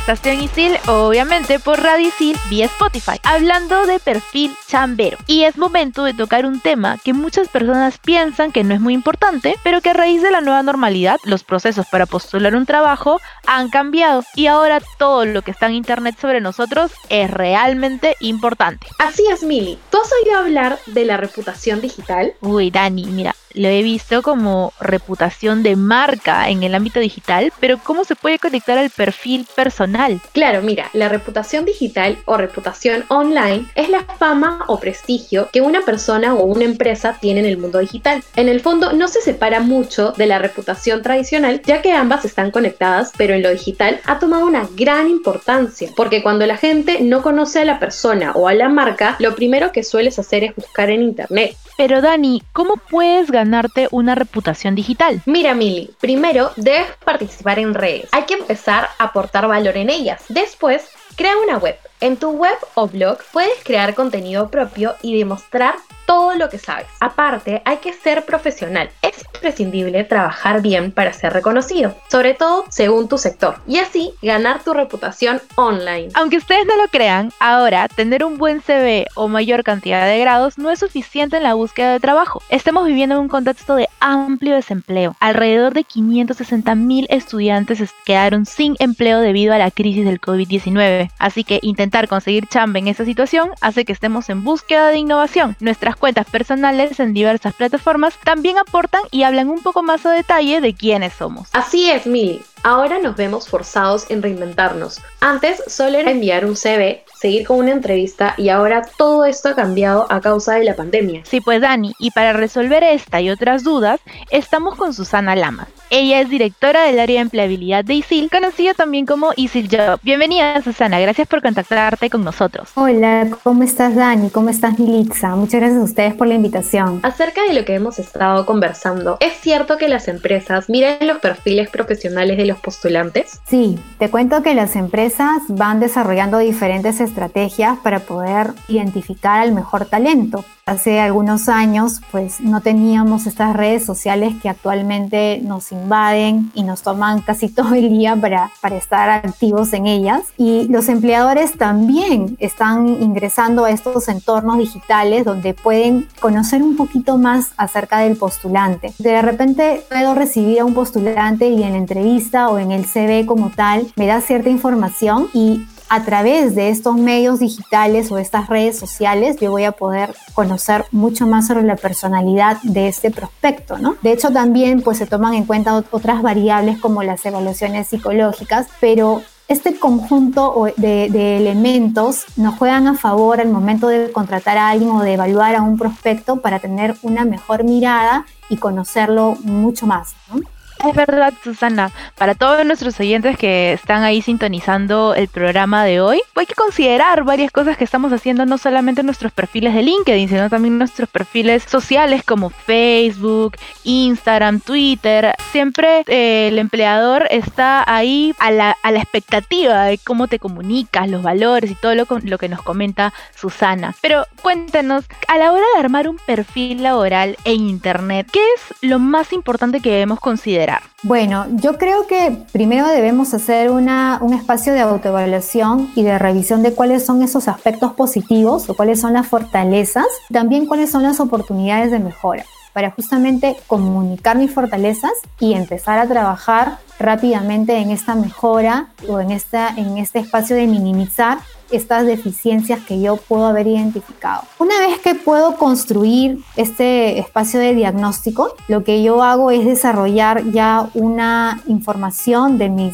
Estación 0.00 0.40
Isil, 0.40 0.78
obviamente 0.88 1.58
por 1.58 1.82
Radio 1.82 2.08
Isil 2.08 2.34
vía 2.48 2.64
Spotify, 2.64 3.20
hablando 3.22 3.84
de 3.84 4.00
perfil 4.00 4.50
chambero. 4.66 5.18
Y 5.26 5.44
es 5.44 5.58
momento 5.58 6.04
de 6.04 6.14
tocar 6.14 6.46
un 6.46 6.58
tema 6.58 6.96
que 7.04 7.12
muchas 7.12 7.48
personas 7.48 7.98
piensan 7.98 8.50
que 8.50 8.64
no 8.64 8.72
es 8.72 8.80
muy 8.80 8.94
importante, 8.94 9.56
pero 9.62 9.82
que 9.82 9.90
a 9.90 9.92
raíz 9.92 10.22
de 10.22 10.30
la 10.30 10.40
nueva 10.40 10.62
normalidad, 10.62 11.18
los 11.24 11.44
procesos 11.44 11.86
para 11.86 12.06
postular 12.06 12.56
un 12.56 12.64
trabajo 12.64 13.20
han 13.46 13.68
cambiado 13.68 14.24
y 14.34 14.46
ahora 14.46 14.80
todo 14.98 15.26
lo 15.26 15.42
que 15.42 15.50
está 15.50 15.66
en 15.66 15.74
internet 15.74 16.16
sobre 16.18 16.40
nosotros 16.40 16.92
es 17.10 17.30
realmente 17.30 18.16
importante. 18.20 18.86
Así 18.98 19.22
es, 19.30 19.42
Mili. 19.42 19.78
¿Tú 19.90 19.98
has 19.98 20.10
oído 20.22 20.38
hablar 20.38 20.78
de 20.86 21.04
la 21.04 21.18
reputación 21.18 21.82
digital? 21.82 22.32
Uy, 22.40 22.70
Dani, 22.70 23.04
mira, 23.04 23.36
lo 23.54 23.68
he 23.68 23.82
visto 23.82 24.22
como 24.22 24.72
reputación 24.80 25.62
de 25.62 25.76
marca 25.76 26.48
en 26.48 26.62
el 26.62 26.74
ámbito 26.74 27.00
digital, 27.00 27.52
pero 27.60 27.78
¿cómo 27.78 28.04
se 28.04 28.16
puede 28.16 28.38
conectar 28.38 28.78
al 28.78 28.90
perfil 28.90 29.46
personal? 29.54 30.20
Claro, 30.32 30.62
mira, 30.62 30.90
la 30.92 31.08
reputación 31.08 31.64
digital 31.64 32.18
o 32.24 32.36
reputación 32.36 33.04
online 33.08 33.66
es 33.74 33.88
la 33.88 34.04
fama 34.04 34.64
o 34.66 34.78
prestigio 34.78 35.48
que 35.52 35.60
una 35.60 35.82
persona 35.82 36.34
o 36.34 36.44
una 36.44 36.64
empresa 36.64 37.18
tiene 37.20 37.40
en 37.40 37.46
el 37.46 37.58
mundo 37.58 37.78
digital. 37.78 38.22
En 38.36 38.48
el 38.48 38.60
fondo 38.60 38.92
no 38.92 39.08
se 39.08 39.20
separa 39.20 39.60
mucho 39.60 40.12
de 40.12 40.26
la 40.26 40.38
reputación 40.38 41.02
tradicional, 41.02 41.62
ya 41.64 41.82
que 41.82 41.92
ambas 41.92 42.24
están 42.24 42.50
conectadas, 42.50 43.12
pero 43.16 43.34
en 43.34 43.42
lo 43.42 43.50
digital 43.50 44.00
ha 44.04 44.18
tomado 44.18 44.46
una 44.46 44.68
gran 44.76 45.08
importancia, 45.08 45.90
porque 45.96 46.22
cuando 46.22 46.46
la 46.46 46.56
gente 46.56 47.00
no 47.00 47.22
conoce 47.22 47.60
a 47.60 47.64
la 47.64 47.78
persona 47.78 48.32
o 48.32 48.48
a 48.48 48.54
la 48.54 48.68
marca, 48.68 49.16
lo 49.18 49.34
primero 49.34 49.72
que 49.72 49.82
sueles 49.82 50.18
hacer 50.18 50.44
es 50.44 50.54
buscar 50.54 50.90
en 50.90 51.02
internet. 51.02 51.56
Pero 51.76 52.02
Dani, 52.02 52.42
¿cómo 52.52 52.74
puedes 52.76 53.30
ganarte 53.40 53.88
una 53.90 54.14
reputación 54.14 54.74
digital? 54.74 55.22
Mira, 55.26 55.54
Mili, 55.54 55.90
primero 56.00 56.52
debes 56.56 56.88
participar 57.04 57.58
en 57.58 57.74
redes. 57.74 58.08
Hay 58.12 58.24
que 58.24 58.34
empezar 58.34 58.88
a 58.98 59.04
aportar 59.04 59.48
valor 59.48 59.76
en 59.76 59.90
ellas. 59.90 60.22
Después, 60.28 60.90
crea 61.16 61.36
una 61.36 61.58
web. 61.58 61.76
En 62.00 62.16
tu 62.16 62.30
web 62.30 62.56
o 62.74 62.86
blog 62.86 63.18
puedes 63.32 63.62
crear 63.62 63.94
contenido 63.94 64.50
propio 64.50 64.94
y 65.02 65.18
demostrar 65.18 65.74
todo 66.06 66.34
lo 66.34 66.48
que 66.48 66.58
sabes. 66.58 66.86
Aparte, 67.00 67.62
hay 67.64 67.76
que 67.76 67.92
ser 67.92 68.24
profesional. 68.24 68.90
Es 69.20 69.26
imprescindible 69.34 70.04
trabajar 70.04 70.62
bien 70.62 70.92
para 70.92 71.12
ser 71.12 71.32
reconocido, 71.32 71.94
sobre 72.08 72.34
todo 72.34 72.64
según 72.70 73.08
tu 73.08 73.18
sector, 73.18 73.56
y 73.66 73.78
así 73.78 74.12
ganar 74.22 74.62
tu 74.62 74.72
reputación 74.72 75.40
online. 75.56 76.08
Aunque 76.14 76.38
ustedes 76.38 76.66
no 76.66 76.76
lo 76.76 76.88
crean, 76.88 77.32
ahora 77.38 77.88
tener 77.88 78.24
un 78.24 78.38
buen 78.38 78.62
CV 78.62 79.06
o 79.14 79.28
mayor 79.28 79.62
cantidad 79.62 80.06
de 80.06 80.18
grados 80.20 80.58
no 80.58 80.70
es 80.70 80.78
suficiente 80.78 81.36
en 81.36 81.42
la 81.42 81.54
búsqueda 81.54 81.92
de 81.92 82.00
trabajo. 82.00 82.42
Estamos 82.48 82.86
viviendo 82.86 83.16
en 83.16 83.22
un 83.22 83.28
contexto 83.28 83.76
de 83.76 83.88
amplio 84.00 84.54
desempleo. 84.54 85.16
Alrededor 85.20 85.74
de 85.74 85.84
560 85.84 86.74
mil 86.74 87.06
estudiantes 87.10 87.92
quedaron 88.04 88.46
sin 88.46 88.76
empleo 88.78 89.20
debido 89.20 89.52
a 89.52 89.58
la 89.58 89.70
crisis 89.70 90.04
del 90.04 90.20
COVID-19. 90.20 91.10
Así 91.18 91.44
que 91.44 91.58
intentar 91.62 92.08
conseguir 92.08 92.46
chamba 92.46 92.78
en 92.78 92.88
esta 92.88 93.04
situación 93.04 93.50
hace 93.60 93.84
que 93.84 93.92
estemos 93.92 94.30
en 94.30 94.44
búsqueda 94.44 94.88
de 94.88 94.98
innovación. 94.98 95.56
Nuestras 95.60 95.96
cuentas 95.96 96.28
personales 96.30 97.00
en 97.00 97.12
diversas 97.12 97.54
plataformas 97.54 98.14
también 98.24 98.58
aportan 98.58 99.02
y 99.10 99.22
hablan 99.22 99.48
un 99.48 99.62
poco 99.62 99.82
más 99.82 100.04
a 100.06 100.12
detalle 100.12 100.60
de 100.60 100.74
quiénes 100.74 101.12
somos. 101.14 101.48
Así 101.52 101.90
es, 101.90 102.06
Mili. 102.06 102.42
Ahora 102.62 102.98
nos 102.98 103.16
vemos 103.16 103.48
forzados 103.48 104.10
en 104.10 104.22
reinventarnos. 104.22 105.00
Antes 105.20 105.62
solo 105.66 105.98
era 105.98 106.10
enviar 106.10 106.44
un 106.44 106.56
CV, 106.56 107.04
seguir 107.18 107.46
con 107.46 107.58
una 107.58 107.72
entrevista 107.72 108.34
y 108.36 108.50
ahora 108.50 108.82
todo 108.98 109.24
esto 109.24 109.48
ha 109.48 109.54
cambiado 109.54 110.06
a 110.10 110.20
causa 110.20 110.54
de 110.54 110.64
la 110.64 110.76
pandemia. 110.76 111.22
Sí, 111.24 111.40
pues 111.40 111.60
Dani, 111.60 111.94
y 111.98 112.10
para 112.10 112.32
resolver 112.32 112.82
esta 112.82 113.20
y 113.20 113.30
otras 113.30 113.64
dudas, 113.64 114.00
estamos 114.30 114.76
con 114.76 114.92
Susana 114.92 115.34
Lamas. 115.36 115.68
Ella 115.92 116.20
es 116.20 116.30
directora 116.30 116.84
del 116.84 117.00
área 117.00 117.16
de 117.16 117.22
empleabilidad 117.22 117.84
de 117.84 117.94
ISIL, 117.94 118.30
conocida 118.30 118.74
también 118.74 119.06
como 119.06 119.32
ISIL 119.34 119.68
Job. 119.68 119.98
Bienvenida, 120.04 120.62
Susana, 120.62 121.00
gracias 121.00 121.26
por 121.26 121.42
contactarte 121.42 122.08
con 122.08 122.22
nosotros. 122.22 122.70
Hola, 122.76 123.26
¿cómo 123.42 123.64
estás, 123.64 123.96
Dani? 123.96 124.30
¿Cómo 124.30 124.50
estás, 124.50 124.78
Militza? 124.78 125.34
Muchas 125.34 125.60
gracias 125.60 125.80
a 125.80 125.84
ustedes 125.84 126.14
por 126.14 126.28
la 126.28 126.34
invitación. 126.34 127.00
Acerca 127.02 127.42
de 127.42 127.54
lo 127.54 127.64
que 127.64 127.74
hemos 127.74 127.98
estado 127.98 128.46
conversando, 128.46 129.16
¿es 129.18 129.32
cierto 129.40 129.78
que 129.78 129.88
las 129.88 130.06
empresas 130.06 130.70
miran 130.70 130.98
los 131.00 131.18
perfiles 131.18 131.68
profesionales 131.68 132.36
de 132.36 132.46
los 132.46 132.60
postulantes? 132.60 133.40
Sí, 133.48 133.76
te 133.98 134.08
cuento 134.10 134.44
que 134.44 134.54
las 134.54 134.76
empresas 134.76 135.42
van 135.48 135.80
desarrollando 135.80 136.38
diferentes 136.38 137.00
estrategias 137.00 137.78
para 137.80 137.98
poder 137.98 138.52
identificar 138.68 139.40
al 139.40 139.50
mejor 139.50 139.86
talento. 139.86 140.44
Hace 140.70 141.00
algunos 141.00 141.48
años, 141.48 142.00
pues 142.12 142.40
no 142.40 142.60
teníamos 142.60 143.26
estas 143.26 143.56
redes 143.56 143.84
sociales 143.84 144.34
que 144.40 144.48
actualmente 144.48 145.40
nos 145.42 145.72
invaden 145.72 146.52
y 146.54 146.62
nos 146.62 146.82
toman 146.82 147.22
casi 147.22 147.48
todo 147.52 147.74
el 147.74 147.88
día 147.88 148.14
para, 148.14 148.52
estar 148.76 149.10
activos 149.10 149.72
en 149.72 149.88
ellas. 149.88 150.22
Y 150.36 150.68
los 150.68 150.88
empleadores 150.88 151.58
también 151.58 152.36
están 152.38 152.86
ingresando 153.02 153.64
a 153.64 153.72
estos 153.72 154.06
entornos 154.06 154.58
digitales 154.58 155.24
donde 155.24 155.54
pueden 155.54 156.06
conocer 156.20 156.62
un 156.62 156.76
poquito 156.76 157.18
más 157.18 157.50
acerca 157.56 157.98
del 157.98 158.16
postulante. 158.16 158.94
De 159.00 159.20
repente 159.22 159.84
puedo 159.90 160.14
recibir 160.14 160.60
a 160.60 160.64
un 160.64 160.74
postulante 160.74 161.48
y 161.48 161.64
en 161.64 161.72
la 161.72 161.78
entrevista 161.78 162.48
o 162.48 162.60
en 162.60 162.70
el 162.70 162.84
CV 162.84 163.26
como 163.26 163.50
tal 163.50 163.88
me 163.96 164.06
da 164.06 164.20
cierta 164.20 164.50
información 164.50 165.26
y 165.34 165.66
a 165.90 166.04
través 166.04 166.54
de 166.54 166.68
estos 166.68 166.96
medios 166.96 167.40
digitales 167.40 168.12
o 168.12 168.18
estas 168.18 168.48
redes 168.48 168.78
sociales 168.78 169.36
yo 169.40 169.50
voy 169.50 169.64
a 169.64 169.72
poder 169.72 170.14
conocer 170.34 170.84
mucho 170.92 171.26
más 171.26 171.48
sobre 171.48 171.64
la 171.64 171.74
personalidad 171.74 172.58
de 172.62 172.86
este 172.86 173.10
prospecto, 173.10 173.76
¿no? 173.76 173.96
De 174.00 174.12
hecho 174.12 174.30
también 174.30 174.82
pues 174.82 174.98
se 174.98 175.06
toman 175.06 175.34
en 175.34 175.46
cuenta 175.46 175.82
otras 175.90 176.22
variables 176.22 176.78
como 176.78 177.02
las 177.02 177.26
evaluaciones 177.26 177.88
psicológicas, 177.88 178.68
pero 178.80 179.20
este 179.48 179.80
conjunto 179.80 180.68
de, 180.76 181.08
de, 181.10 181.36
elementos 181.38 182.24
nos 182.36 182.56
juegan 182.56 182.86
a 182.86 182.94
favor 182.94 183.40
al 183.40 183.48
momento 183.48 183.88
de 183.88 184.12
contratar 184.12 184.58
a 184.58 184.70
alguien 184.70 184.92
o 184.92 185.02
de 185.02 185.14
evaluar 185.14 185.56
a 185.56 185.62
un 185.62 185.76
prospecto 185.76 186.40
para 186.40 186.60
tener 186.60 186.94
una 187.02 187.24
mejor 187.24 187.64
mirada 187.64 188.26
y 188.48 188.58
conocerlo 188.58 189.36
mucho 189.42 189.88
más. 189.88 190.14
¿no? 190.32 190.40
Es 190.82 190.94
verdad, 190.94 191.34
Susana. 191.44 191.92
Para 192.16 192.34
todos 192.34 192.64
nuestros 192.64 192.98
oyentes 193.00 193.36
que 193.36 193.74
están 193.74 194.02
ahí 194.02 194.22
sintonizando 194.22 195.14
el 195.14 195.28
programa 195.28 195.84
de 195.84 196.00
hoy, 196.00 196.22
hay 196.34 196.46
que 196.46 196.54
considerar 196.54 197.22
varias 197.24 197.52
cosas 197.52 197.76
que 197.76 197.84
estamos 197.84 198.12
haciendo, 198.14 198.46
no 198.46 198.56
solamente 198.56 199.02
nuestros 199.02 199.30
perfiles 199.30 199.74
de 199.74 199.82
LinkedIn, 199.82 200.28
sino 200.28 200.48
también 200.48 200.78
nuestros 200.78 201.08
perfiles 201.10 201.64
sociales 201.64 202.22
como 202.24 202.48
Facebook, 202.48 203.56
Instagram, 203.84 204.60
Twitter. 204.60 205.34
Siempre 205.52 206.02
eh, 206.06 206.48
el 206.48 206.58
empleador 206.58 207.26
está 207.30 207.84
ahí 207.86 208.34
a 208.38 208.50
la, 208.50 208.76
expectativa 208.84 209.84
de 209.84 209.98
cómo 209.98 210.28
te 210.28 210.38
comunicas, 210.38 211.10
los 211.10 211.22
valores 211.22 211.70
y 211.70 211.74
todo 211.74 211.94
lo, 211.94 212.06
lo 212.22 212.38
que 212.38 212.48
nos 212.48 212.62
comenta 212.62 213.12
Susana. 213.36 213.94
Pero 214.00 214.24
cuéntanos, 214.40 215.04
a 215.28 215.36
la 215.36 215.52
hora 215.52 215.64
de 215.74 215.80
armar 215.80 216.08
un 216.08 216.16
perfil 216.16 216.82
laboral 216.82 217.36
en 217.44 217.68
Internet, 217.68 218.28
¿qué 218.32 218.40
es 218.56 218.74
lo 218.80 218.98
más 218.98 219.32
importante 219.34 219.80
que 219.80 219.90
debemos 219.90 220.20
considerar? 220.20 220.69
Bueno, 221.02 221.46
yo 221.50 221.78
creo 221.78 222.06
que 222.06 222.44
primero 222.52 222.86
debemos 222.88 223.32
hacer 223.34 223.70
una, 223.70 224.18
un 224.20 224.34
espacio 224.34 224.72
de 224.72 224.80
autoevaluación 224.80 225.90
y 225.94 226.02
de 226.02 226.18
revisión 226.18 226.62
de 226.62 226.74
cuáles 226.74 227.04
son 227.04 227.22
esos 227.22 227.48
aspectos 227.48 227.92
positivos 227.94 228.68
o 228.68 228.74
cuáles 228.74 229.00
son 229.00 229.12
las 229.14 229.26
fortalezas, 229.26 230.06
también 230.32 230.66
cuáles 230.66 230.90
son 230.90 231.02
las 231.02 231.20
oportunidades 231.20 231.90
de 231.90 231.98
mejora 231.98 232.44
para 232.72 232.90
justamente 232.90 233.56
comunicar 233.66 234.36
mis 234.36 234.52
fortalezas 234.52 235.12
y 235.38 235.54
empezar 235.54 235.98
a 235.98 236.06
trabajar 236.06 236.78
rápidamente 237.00 237.76
en 237.78 237.90
esta 237.90 238.14
mejora 238.14 238.88
o 239.08 239.18
en, 239.18 239.32
esta, 239.32 239.70
en 239.76 239.98
este 239.98 240.20
espacio 240.20 240.54
de 240.54 240.66
minimizar 240.66 241.38
estas 241.70 242.06
deficiencias 242.06 242.80
que 242.80 243.00
yo 243.00 243.16
puedo 243.16 243.46
haber 243.46 243.66
identificado. 243.66 244.42
Una 244.58 244.78
vez 244.80 244.98
que 244.98 245.14
puedo 245.14 245.56
construir 245.56 246.40
este 246.56 247.18
espacio 247.18 247.60
de 247.60 247.74
diagnóstico, 247.74 248.54
lo 248.68 248.84
que 248.84 249.02
yo 249.02 249.22
hago 249.22 249.50
es 249.50 249.64
desarrollar 249.64 250.50
ya 250.50 250.88
una 250.94 251.62
información 251.66 252.58
de 252.58 252.68
mi, 252.68 252.92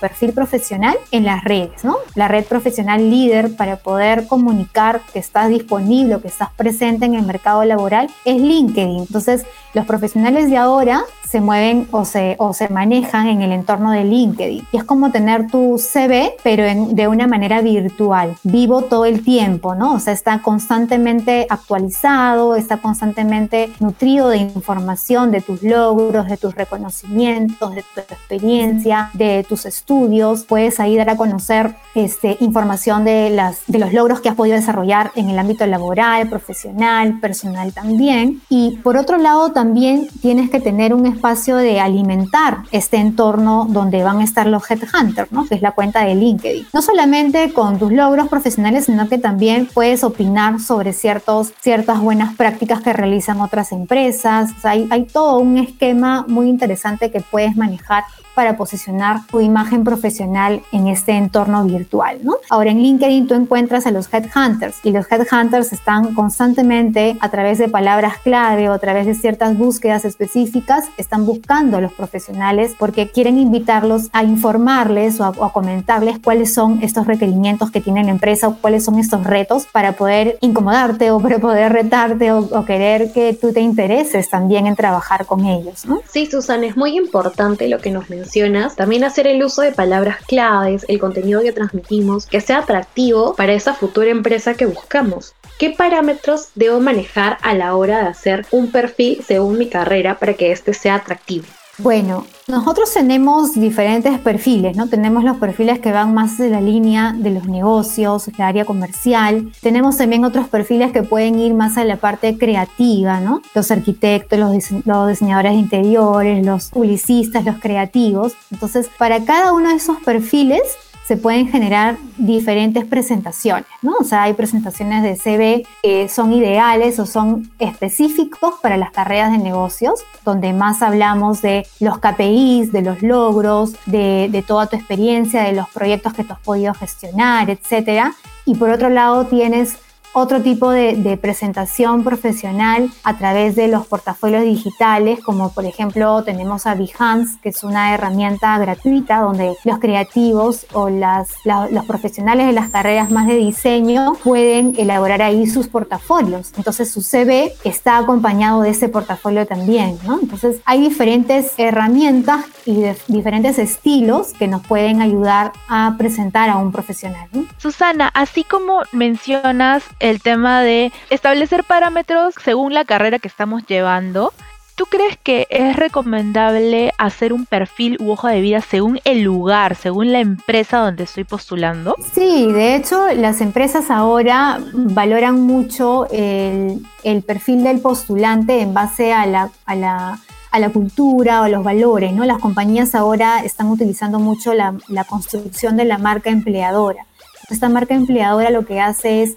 perfil 0.00 0.32
profesional 0.32 0.96
en 1.10 1.24
las 1.24 1.44
redes, 1.44 1.84
¿no? 1.84 1.98
La 2.14 2.28
red 2.28 2.44
profesional 2.44 3.10
líder 3.10 3.54
para 3.54 3.76
poder 3.76 4.26
comunicar 4.26 5.02
que 5.12 5.18
estás 5.18 5.48
disponible 5.48 6.20
que 6.20 6.28
estás 6.28 6.50
presente 6.50 7.04
en 7.04 7.14
el 7.14 7.26
mercado 7.26 7.64
laboral 7.64 8.08
es 8.24 8.40
LinkedIn. 8.40 9.00
Entonces, 9.00 9.44
los 9.74 9.86
profesionales 9.86 10.50
de 10.50 10.56
ahora 10.56 11.02
se 11.30 11.40
mueven 11.40 11.86
o 11.92 12.04
se, 12.04 12.34
o 12.40 12.52
se 12.52 12.68
manejan 12.68 13.28
en 13.28 13.42
el 13.42 13.52
entorno 13.52 13.92
de 13.92 14.02
LinkedIn. 14.02 14.66
Y 14.72 14.76
es 14.76 14.82
como 14.82 15.12
tener 15.12 15.46
tu 15.46 15.78
CV, 15.78 16.34
pero 16.42 16.64
de 16.64 17.06
una 17.06 17.28
manera 17.28 17.60
virtual, 17.60 18.36
vivo 18.42 18.82
todo 18.82 19.04
el 19.04 19.22
tiempo, 19.22 19.76
¿no? 19.76 19.94
O 19.94 20.00
sea, 20.00 20.12
está 20.12 20.42
constantemente 20.42 21.46
actualizado, 21.48 22.56
está 22.56 22.78
constantemente 22.78 23.72
nutrido 23.78 24.28
de 24.28 24.38
información, 24.38 25.30
de 25.30 25.40
tus 25.40 25.62
logros, 25.62 26.26
de 26.26 26.36
tus 26.36 26.56
reconocimientos, 26.56 27.76
de 27.76 27.84
tu 27.94 28.00
experiencia, 28.00 29.10
de 29.14 29.46
tus 29.48 29.66
estudios. 29.66 30.42
Puedes 30.42 30.80
ahí 30.80 30.96
dar 30.96 31.10
a 31.10 31.16
conocer 31.16 31.76
este, 31.94 32.38
información 32.40 33.04
de, 33.04 33.30
las, 33.30 33.60
de 33.68 33.78
los 33.78 33.92
logros 33.92 34.20
que 34.20 34.30
has 34.30 34.34
podido 34.34 34.56
desarrollar 34.56 35.12
en 35.14 35.30
el 35.30 35.38
ámbito 35.38 35.64
laboral, 35.66 36.28
profesional, 36.28 37.20
personal 37.20 37.72
también. 37.72 38.42
Y 38.48 38.78
por 38.78 38.96
otro 38.96 39.16
lado, 39.16 39.52
también 39.60 40.08
tienes 40.22 40.48
que 40.48 40.58
tener 40.58 40.94
un 40.94 41.04
espacio 41.04 41.56
de 41.56 41.80
alimentar 41.80 42.60
este 42.72 42.96
entorno 42.96 43.66
donde 43.68 44.02
van 44.02 44.20
a 44.20 44.24
estar 44.24 44.46
los 44.46 44.62
headhunters, 44.70 45.30
¿no? 45.32 45.44
que 45.44 45.54
es 45.54 45.60
la 45.60 45.72
cuenta 45.72 46.02
de 46.02 46.14
LinkedIn. 46.14 46.68
No 46.72 46.80
solamente 46.80 47.52
con 47.52 47.78
tus 47.78 47.92
logros 47.92 48.28
profesionales, 48.28 48.86
sino 48.86 49.06
que 49.10 49.18
también 49.18 49.66
puedes 49.66 50.02
opinar 50.02 50.60
sobre 50.60 50.94
ciertos, 50.94 51.52
ciertas 51.60 52.00
buenas 52.00 52.34
prácticas 52.36 52.80
que 52.80 52.94
realizan 52.94 53.42
otras 53.42 53.70
empresas. 53.72 54.48
hay, 54.62 54.88
hay 54.90 55.04
todo 55.04 55.36
un 55.40 55.58
esquema 55.58 56.24
muy 56.26 56.48
interesante 56.48 57.10
que 57.10 57.20
puedes 57.20 57.54
manejar 57.54 58.04
para 58.34 58.56
posicionar 58.56 59.26
tu 59.26 59.40
imagen 59.40 59.84
profesional 59.84 60.62
en 60.72 60.88
este 60.88 61.12
entorno 61.12 61.64
virtual, 61.64 62.20
¿no? 62.22 62.36
Ahora 62.48 62.70
en 62.70 62.82
LinkedIn 62.82 63.26
tú 63.26 63.34
encuentras 63.34 63.86
a 63.86 63.90
los 63.90 64.12
headhunters 64.12 64.78
y 64.82 64.92
los 64.92 65.04
headhunters 65.10 65.72
están 65.72 66.14
constantemente 66.14 67.18
a 67.20 67.28
través 67.28 67.58
de 67.58 67.68
palabras 67.68 68.14
clave 68.22 68.68
o 68.68 68.72
a 68.72 68.78
través 68.78 69.06
de 69.06 69.14
ciertas 69.14 69.49
búsquedas 69.58 70.04
específicas, 70.04 70.86
están 70.96 71.26
buscando 71.26 71.76
a 71.76 71.80
los 71.80 71.92
profesionales 71.92 72.74
porque 72.78 73.08
quieren 73.08 73.38
invitarlos 73.38 74.08
a 74.12 74.24
informarles 74.24 75.20
o 75.20 75.24
a, 75.24 75.52
comentarles 75.52 76.18
cuáles 76.18 76.54
son 76.54 76.82
estos 76.82 77.06
requerimientos 77.06 77.70
que 77.70 77.80
tiene 77.80 78.04
la 78.04 78.10
empresa 78.10 78.48
o 78.48 78.56
cuáles 78.56 78.84
son 78.84 78.98
estos 78.98 79.24
retos 79.24 79.66
para 79.66 79.92
poder 79.92 80.38
incomodarte 80.40 81.10
o 81.10 81.20
para 81.20 81.38
poder 81.38 81.72
retarte 81.72 82.32
o, 82.32 82.64
querer 82.64 83.12
que 83.12 83.32
tú 83.32 83.52
te 83.52 83.60
intereses 83.60 84.28
también 84.30 84.66
en 84.66 84.76
trabajar 84.76 85.26
con 85.26 85.44
ellos, 85.44 85.86
¿no? 85.86 86.00
Sí, 86.08 86.26
Susana, 86.26 86.66
es 86.66 86.76
muy 86.76 86.96
importante 86.96 87.68
lo 87.68 87.78
que 87.78 87.90
nos 87.90 88.10
mencionas 88.10 88.76
también 88.76 89.04
hacer 89.04 89.26
el 89.26 89.42
uso 89.42 89.62
de 89.62 89.72
palabras 89.72 90.18
claves, 90.26 90.84
el 90.88 90.98
contenido 90.98 91.42
que 91.42 91.52
transmitimos, 91.52 92.26
que 92.26 92.40
sea 92.40 92.58
atractivo 92.58 93.34
para 93.34 93.52
esa 93.52 93.74
futura 93.74 94.10
empresa 94.10 94.54
que 94.54 94.66
buscamos. 94.66 95.34
¿Qué 95.60 95.68
parámetros 95.68 96.48
debo 96.54 96.80
manejar 96.80 97.36
a 97.42 97.52
la 97.52 97.76
hora 97.76 97.98
de 97.98 98.08
hacer 98.08 98.46
un 98.50 98.72
perfil 98.72 99.22
según 99.22 99.58
mi 99.58 99.68
carrera 99.68 100.18
para 100.18 100.32
que 100.32 100.52
este 100.52 100.72
sea 100.72 100.94
atractivo? 100.94 101.44
Bueno, 101.76 102.26
nosotros 102.48 102.90
tenemos 102.94 103.52
diferentes 103.60 104.18
perfiles, 104.20 104.74
¿no? 104.74 104.88
Tenemos 104.88 105.22
los 105.22 105.36
perfiles 105.36 105.78
que 105.78 105.92
van 105.92 106.14
más 106.14 106.38
de 106.38 106.48
la 106.48 106.62
línea 106.62 107.14
de 107.14 107.28
los 107.28 107.44
negocios, 107.44 108.30
la 108.38 108.48
área 108.48 108.64
comercial. 108.64 109.52
Tenemos 109.60 109.98
también 109.98 110.24
otros 110.24 110.48
perfiles 110.48 110.92
que 110.92 111.02
pueden 111.02 111.38
ir 111.38 111.52
más 111.52 111.76
a 111.76 111.84
la 111.84 111.96
parte 111.96 112.38
creativa, 112.38 113.20
¿no? 113.20 113.42
Los 113.54 113.70
arquitectos, 113.70 114.38
los, 114.38 114.86
los 114.86 115.08
diseñadores 115.08 115.52
de 115.52 115.58
interiores, 115.58 116.46
los 116.46 116.70
publicistas, 116.70 117.44
los 117.44 117.58
creativos. 117.58 118.32
Entonces, 118.50 118.88
para 118.96 119.22
cada 119.26 119.52
uno 119.52 119.68
de 119.68 119.74
esos 119.74 119.98
perfiles 119.98 120.62
se 121.10 121.16
pueden 121.16 121.48
generar 121.48 121.96
diferentes 122.18 122.84
presentaciones, 122.84 123.66
¿no? 123.82 123.96
O 123.98 124.04
sea, 124.04 124.22
hay 124.22 124.32
presentaciones 124.32 125.02
de 125.02 125.16
CV 125.16 125.66
que 125.82 126.08
son 126.08 126.32
ideales 126.32 127.00
o 127.00 127.04
son 127.04 127.50
específicos 127.58 128.54
para 128.62 128.76
las 128.76 128.92
carreras 128.92 129.32
de 129.32 129.38
negocios, 129.38 130.04
donde 130.24 130.52
más 130.52 130.82
hablamos 130.82 131.42
de 131.42 131.66
los 131.80 131.98
KPIs, 131.98 132.70
de 132.70 132.82
los 132.82 133.02
logros, 133.02 133.72
de, 133.86 134.44
toda 134.46 134.68
tu 134.68 134.76
experiencia, 134.76 135.42
de 135.42 135.52
los 135.52 135.68
proyectos 135.70 136.12
que 136.12 136.22
tú 136.22 136.32
has 136.32 136.38
podido 136.38 136.74
gestionar, 136.74 137.50
etcétera. 137.50 138.14
Y 138.46 138.54
por 138.54 138.70
otro 138.70 138.88
lado 138.88 139.26
tienes 139.26 139.78
otro 140.12 140.42
tipo 140.42 140.70
de, 140.70 140.96
de, 140.96 141.16
presentación 141.16 142.02
profesional 142.02 142.90
a 143.04 143.16
través 143.16 143.56
de 143.56 143.68
los 143.68 143.86
portafolios 143.86 144.42
digitales, 144.42 145.20
como 145.22 145.52
por 145.52 145.64
ejemplo 145.64 146.22
tenemos 146.24 146.66
a 146.66 146.74
Behance, 146.74 147.38
que 147.42 147.50
es 147.50 147.62
una 147.62 147.94
herramienta 147.94 148.58
gratuita 148.58 149.20
donde 149.20 149.54
los 149.64 149.78
creativos 149.78 150.66
o 150.72 150.88
las, 150.88 151.28
la, 151.44 151.68
los 151.70 151.84
profesionales 151.84 152.46
de 152.46 152.52
las 152.52 152.70
carreras 152.70 153.10
más 153.10 153.26
de 153.26 153.36
diseño 153.36 154.14
pueden 154.24 154.74
elaborar 154.78 155.22
ahí 155.22 155.46
sus 155.46 155.68
portafolios. 155.68 156.52
Entonces 156.56 156.90
su 156.90 157.02
CV 157.02 157.52
está 157.64 157.98
acompañado 157.98 158.62
de 158.62 158.70
ese 158.70 158.88
portafolio 158.88 159.46
también, 159.46 159.98
¿no? 160.04 160.18
Entonces 160.20 160.60
hay 160.64 160.80
diferentes 160.80 161.52
herramientas 161.58 162.46
y 162.66 162.82
diferentes 163.08 163.58
estilos 163.58 164.32
que 164.38 164.48
nos 164.48 164.66
pueden 164.66 165.00
ayudar 165.00 165.52
a 165.68 165.94
presentar 165.98 166.50
a 166.50 166.56
un 166.56 166.72
profesional. 166.72 167.28
¿no? 167.32 167.44
Susana, 167.58 168.10
así 168.14 168.44
como 168.44 168.82
mencionas 168.92 169.84
el 170.00 170.20
tema 170.20 170.62
de 170.62 170.92
establecer 171.10 171.64
parámetros 171.64 172.34
según 172.42 172.74
la 172.74 172.84
carrera 172.84 173.18
que 173.18 173.28
estamos 173.28 173.64
llevando, 173.66 174.32
¿Tú 174.80 174.86
crees 174.86 175.18
que 175.22 175.46
es 175.50 175.76
recomendable 175.76 176.94
hacer 176.96 177.34
un 177.34 177.44
perfil 177.44 177.98
u 178.00 178.12
hoja 178.12 178.30
de 178.30 178.40
vida 178.40 178.62
según 178.62 178.98
el 179.04 179.20
lugar, 179.20 179.74
según 179.74 180.10
la 180.10 180.20
empresa 180.20 180.78
donde 180.78 181.04
estoy 181.04 181.24
postulando? 181.24 181.94
Sí, 182.14 182.50
de 182.50 182.76
hecho 182.76 183.08
las 183.14 183.42
empresas 183.42 183.90
ahora 183.90 184.58
valoran 184.72 185.38
mucho 185.42 186.06
el, 186.10 186.82
perfil 187.26 187.62
del 187.62 187.80
postulante 187.80 188.62
en 188.62 188.72
base 188.72 189.12
a 189.12 189.26
la, 189.26 189.50
a 189.66 189.74
la 189.74 190.18
a 190.50 190.68
cultura 190.70 191.42
o 191.42 191.48
los 191.48 191.62
valores, 191.62 192.12
¿no? 192.12 192.24
Las 192.24 192.38
compañías 192.38 192.94
ahora 192.94 193.44
están 193.44 193.68
utilizando 193.68 194.18
mucho 194.18 194.54
la, 194.54 194.74
construcción 195.08 195.76
de 195.76 195.84
la 195.84 195.98
marca 195.98 196.30
empleadora. 196.30 197.04
Esta 197.50 197.68
marca 197.68 197.94
empleadora 197.94 198.50
lo 198.50 198.64
que 198.64 198.80
hace 198.80 199.22
es 199.22 199.36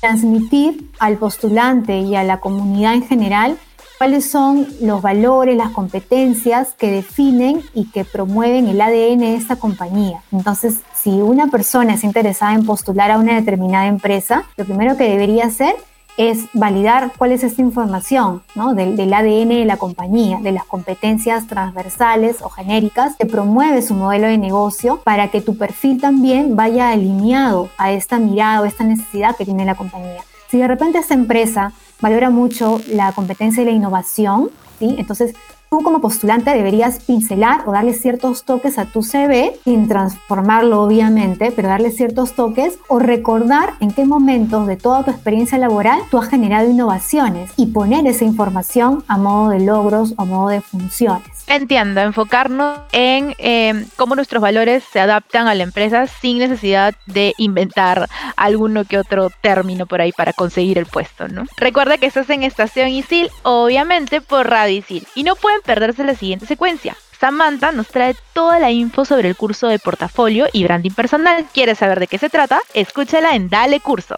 transmitir 0.00 0.90
al 0.98 1.16
postulante 1.16 1.98
y 1.98 2.16
a 2.16 2.24
la 2.24 2.40
comunidad 2.40 2.94
en 2.94 3.06
general 3.06 3.58
cuáles 3.98 4.30
son 4.30 4.66
los 4.80 5.02
valores, 5.02 5.56
las 5.58 5.72
competencias 5.72 6.74
que 6.78 6.90
definen 6.90 7.60
y 7.74 7.90
que 7.90 8.06
promueven 8.06 8.66
el 8.66 8.80
ADN 8.80 9.18
de 9.18 9.34
esta 9.34 9.56
compañía. 9.56 10.22
Entonces, 10.32 10.78
si 10.94 11.10
una 11.10 11.48
persona 11.48 11.94
es 11.94 12.04
interesada 12.04 12.54
en 12.54 12.64
postular 12.64 13.10
a 13.10 13.18
una 13.18 13.34
determinada 13.34 13.88
empresa, 13.88 14.44
lo 14.56 14.64
primero 14.64 14.96
que 14.96 15.04
debería 15.04 15.44
hacer 15.44 15.74
es 16.16 16.46
validar 16.52 17.12
cuál 17.16 17.32
es 17.32 17.42
esta 17.42 17.62
información 17.62 18.42
¿no? 18.54 18.74
del, 18.74 18.96
del, 18.96 19.12
ADN 19.12 19.48
de 19.48 19.64
la 19.64 19.76
compañía, 19.76 20.38
de 20.40 20.52
las 20.52 20.64
competencias 20.64 21.46
transversales 21.46 22.42
o 22.42 22.48
genéricas 22.48 23.16
que 23.16 23.26
promueve 23.26 23.82
su 23.82 23.94
modelo 23.94 24.26
de 24.26 24.38
negocio 24.38 25.00
para 25.02 25.28
que 25.28 25.40
tu 25.40 25.56
perfil 25.56 26.00
también 26.00 26.56
vaya 26.56 26.90
alineado 26.90 27.68
a 27.78 27.92
esta 27.92 28.18
mirada 28.18 28.60
o 28.60 28.64
esta 28.64 28.84
necesidad 28.84 29.36
que 29.36 29.44
tiene 29.44 29.64
la 29.64 29.74
compañía. 29.74 30.22
Si 30.48 30.58
de 30.58 30.66
repente 30.66 30.98
esta 30.98 31.14
empresa 31.14 31.72
valora 32.00 32.30
mucho 32.30 32.80
la 32.88 33.12
competencia 33.12 33.62
y 33.62 33.66
la 33.66 33.72
innovación, 33.72 34.50
¿sí? 34.78 34.96
entonces 34.98 35.34
tú 35.70 35.82
como 35.82 36.00
postulante 36.00 36.50
deberías 36.50 36.98
pincelar 37.04 37.62
o 37.64 37.70
darle 37.70 37.94
ciertos 37.94 38.42
toques 38.42 38.76
a 38.76 38.86
tu 38.86 39.04
CV, 39.04 39.56
sin 39.62 39.86
transformarlo 39.86 40.82
obviamente, 40.82 41.52
pero 41.52 41.68
darle 41.68 41.92
ciertos 41.92 42.34
toques 42.34 42.80
o 42.88 42.98
recordar 42.98 43.74
en 43.78 43.92
qué 43.92 44.04
momentos 44.04 44.66
de 44.66 44.76
toda 44.76 45.04
tu 45.04 45.12
experiencia 45.12 45.58
laboral 45.58 46.00
tú 46.10 46.18
has 46.18 46.28
generado 46.28 46.68
innovaciones 46.68 47.52
y 47.56 47.66
poner 47.66 48.04
esa 48.08 48.24
información 48.24 49.04
a 49.06 49.16
modo 49.16 49.50
de 49.50 49.60
logros 49.60 50.14
o 50.16 50.26
modo 50.26 50.48
de 50.48 50.60
funciones. 50.60 51.28
Entiendo, 51.46 52.00
enfocarnos 52.00 52.80
en 52.92 53.34
eh, 53.38 53.84
cómo 53.96 54.14
nuestros 54.14 54.42
valores 54.42 54.84
se 54.92 55.00
adaptan 55.00 55.46
a 55.48 55.54
la 55.54 55.62
empresa 55.62 56.06
sin 56.06 56.38
necesidad 56.38 56.94
de 57.06 57.34
inventar 57.38 58.08
alguno 58.36 58.84
que 58.84 58.98
otro 58.98 59.30
término 59.40 59.86
por 59.86 60.00
ahí 60.00 60.12
para 60.12 60.32
conseguir 60.32 60.78
el 60.78 60.86
puesto, 60.86 61.28
¿no? 61.28 61.44
Recuerda 61.56 61.98
que 61.98 62.06
estás 62.06 62.30
en 62.30 62.42
Estación 62.42 62.88
Isil, 62.88 63.30
obviamente 63.42 64.20
por 64.20 64.48
Radio 64.48 64.78
Isil, 64.78 65.06
y 65.14 65.24
no 65.24 65.34
pueden 65.34 65.59
perderse 65.60 66.04
la 66.04 66.14
siguiente 66.14 66.46
secuencia. 66.46 66.96
Samantha 67.20 67.70
nos 67.70 67.88
trae 67.88 68.16
toda 68.32 68.58
la 68.58 68.70
info 68.70 69.04
sobre 69.04 69.28
el 69.28 69.36
curso 69.36 69.68
de 69.68 69.78
portafolio 69.78 70.46
y 70.52 70.64
branding 70.64 70.92
personal. 70.92 71.46
¿Quieres 71.52 71.78
saber 71.78 72.00
de 72.00 72.06
qué 72.06 72.16
se 72.16 72.30
trata? 72.30 72.60
Escúchala 72.72 73.34
en 73.34 73.50
Dale 73.50 73.80
Curso. 73.80 74.14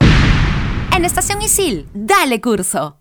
En 0.94 1.04
Estación 1.04 1.42
Isil, 1.42 1.88
Dale 1.94 2.40
Curso. 2.40 2.98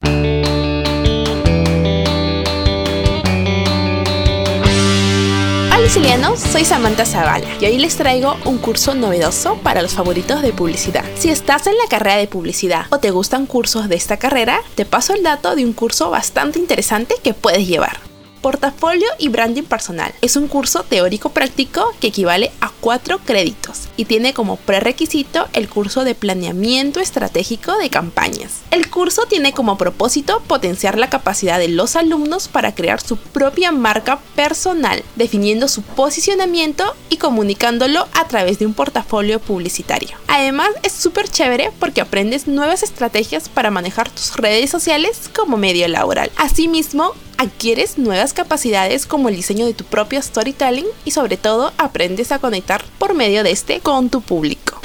Hola 5.73 5.89
sicilianos, 5.89 6.39
soy 6.39 6.63
Samantha 6.63 7.05
Zavala 7.05 7.47
y 7.59 7.65
hoy 7.65 7.77
les 7.77 7.95
traigo 7.95 8.37
un 8.45 8.57
curso 8.59 8.93
novedoso 8.93 9.57
para 9.57 9.81
los 9.81 9.93
favoritos 9.93 10.41
de 10.41 10.53
publicidad. 10.53 11.03
Si 11.15 11.29
estás 11.29 11.67
en 11.67 11.77
la 11.77 11.87
carrera 11.89 12.17
de 12.17 12.27
publicidad 12.27 12.85
o 12.91 12.99
te 12.99 13.11
gustan 13.11 13.45
cursos 13.45 13.89
de 13.89 13.95
esta 13.95 14.17
carrera, 14.17 14.61
te 14.75 14.85
paso 14.85 15.13
el 15.13 15.21
dato 15.21 15.55
de 15.55 15.65
un 15.65 15.73
curso 15.73 16.09
bastante 16.09 16.59
interesante 16.59 17.15
que 17.23 17.33
puedes 17.33 17.67
llevar. 17.67 18.10
Portafolio 18.41 19.07
y 19.17 19.29
Branding 19.29 19.63
Personal. 19.63 20.13
Es 20.21 20.35
un 20.35 20.47
curso 20.47 20.83
teórico 20.83 21.29
práctico 21.29 21.93
que 21.99 22.07
equivale 22.07 22.51
a 22.59 22.71
cuatro 22.81 23.19
créditos 23.19 23.87
y 23.97 24.05
tiene 24.05 24.33
como 24.33 24.57
prerequisito 24.57 25.47
el 25.53 25.69
curso 25.69 26.03
de 26.03 26.15
planeamiento 26.15 26.99
estratégico 26.99 27.77
de 27.77 27.89
campañas. 27.89 28.61
El 28.71 28.89
curso 28.89 29.23
tiene 29.27 29.53
como 29.53 29.77
propósito 29.77 30.41
potenciar 30.47 30.97
la 30.97 31.09
capacidad 31.09 31.59
de 31.59 31.67
los 31.67 31.95
alumnos 31.95 32.47
para 32.47 32.73
crear 32.73 32.99
su 32.99 33.17
propia 33.17 33.71
marca 33.71 34.19
personal, 34.35 35.03
definiendo 35.15 35.67
su 35.67 35.83
posicionamiento 35.83 36.95
y 37.09 37.17
comunicándolo 37.17 38.07
a 38.13 38.27
través 38.27 38.59
de 38.59 38.65
un 38.65 38.73
portafolio 38.73 39.39
publicitario. 39.39 40.17
Además 40.27 40.69
es 40.83 40.93
súper 40.93 41.29
chévere 41.29 41.71
porque 41.79 42.01
aprendes 42.01 42.47
nuevas 42.47 42.83
estrategias 42.83 43.49
para 43.49 43.71
manejar 43.71 44.09
tus 44.09 44.35
redes 44.35 44.69
sociales 44.69 45.29
como 45.35 45.57
medio 45.57 45.87
laboral. 45.87 46.31
Asimismo, 46.37 47.13
adquieres 47.37 47.97
nuevas 47.97 48.33
capacidades 48.33 49.05
como 49.05 49.29
el 49.29 49.35
diseño 49.35 49.65
de 49.65 49.73
tu 49.73 49.83
propio 49.83 50.21
storytelling 50.21 50.85
y 51.05 51.11
sobre 51.11 51.37
todo 51.37 51.73
aprendes 51.77 52.31
a 52.31 52.39
conectar 52.39 52.83
por 52.97 53.13
medio 53.13 53.43
de 53.43 53.51
este 53.51 53.79
con 53.79 54.09
tu 54.09 54.21
público. 54.21 54.79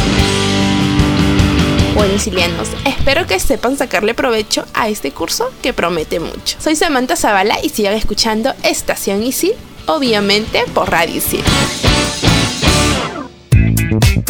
Bueno, 1.95 2.13
sicilianos, 2.15 2.69
espero 2.85 3.27
que 3.27 3.41
sepan 3.41 3.79
sacarle 3.79 4.13
provecho 4.13 4.67
a 4.75 4.89
este 4.89 5.13
curso 5.13 5.51
que 5.63 5.73
promete 5.73 6.21
mucho. 6.21 6.59
Soy 6.61 6.77
Samantha 6.77 7.17
Zavala 7.17 7.57
y 7.63 7.71
sigan 7.71 7.95
escuchando 7.95 8.53
Estación 8.63 9.23
Isil, 9.23 9.55
obviamente 9.87 10.63
por 10.75 10.91
Radio 10.91 11.17
Isil. 11.17 11.43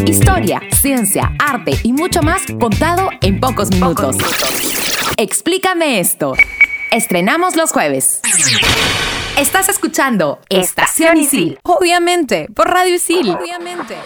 Historia, 0.06 0.60
ciencia, 0.80 1.32
arte 1.40 1.72
y 1.82 1.92
mucho 1.92 2.22
más 2.22 2.42
contado 2.60 3.08
en 3.20 3.40
pocos 3.40 3.70
minutos. 3.70 4.16
Explícame 5.16 5.98
esto. 5.98 6.34
Estrenamos 6.96 7.56
los 7.56 7.72
jueves. 7.72 8.22
Estás 9.36 9.68
escuchando 9.68 10.40
Estación 10.48 11.18
Isil. 11.18 11.58
Obviamente, 11.62 12.48
por 12.54 12.70
Radio 12.70 12.94
Isil. 12.94 13.28
Obviamente. 13.28 13.96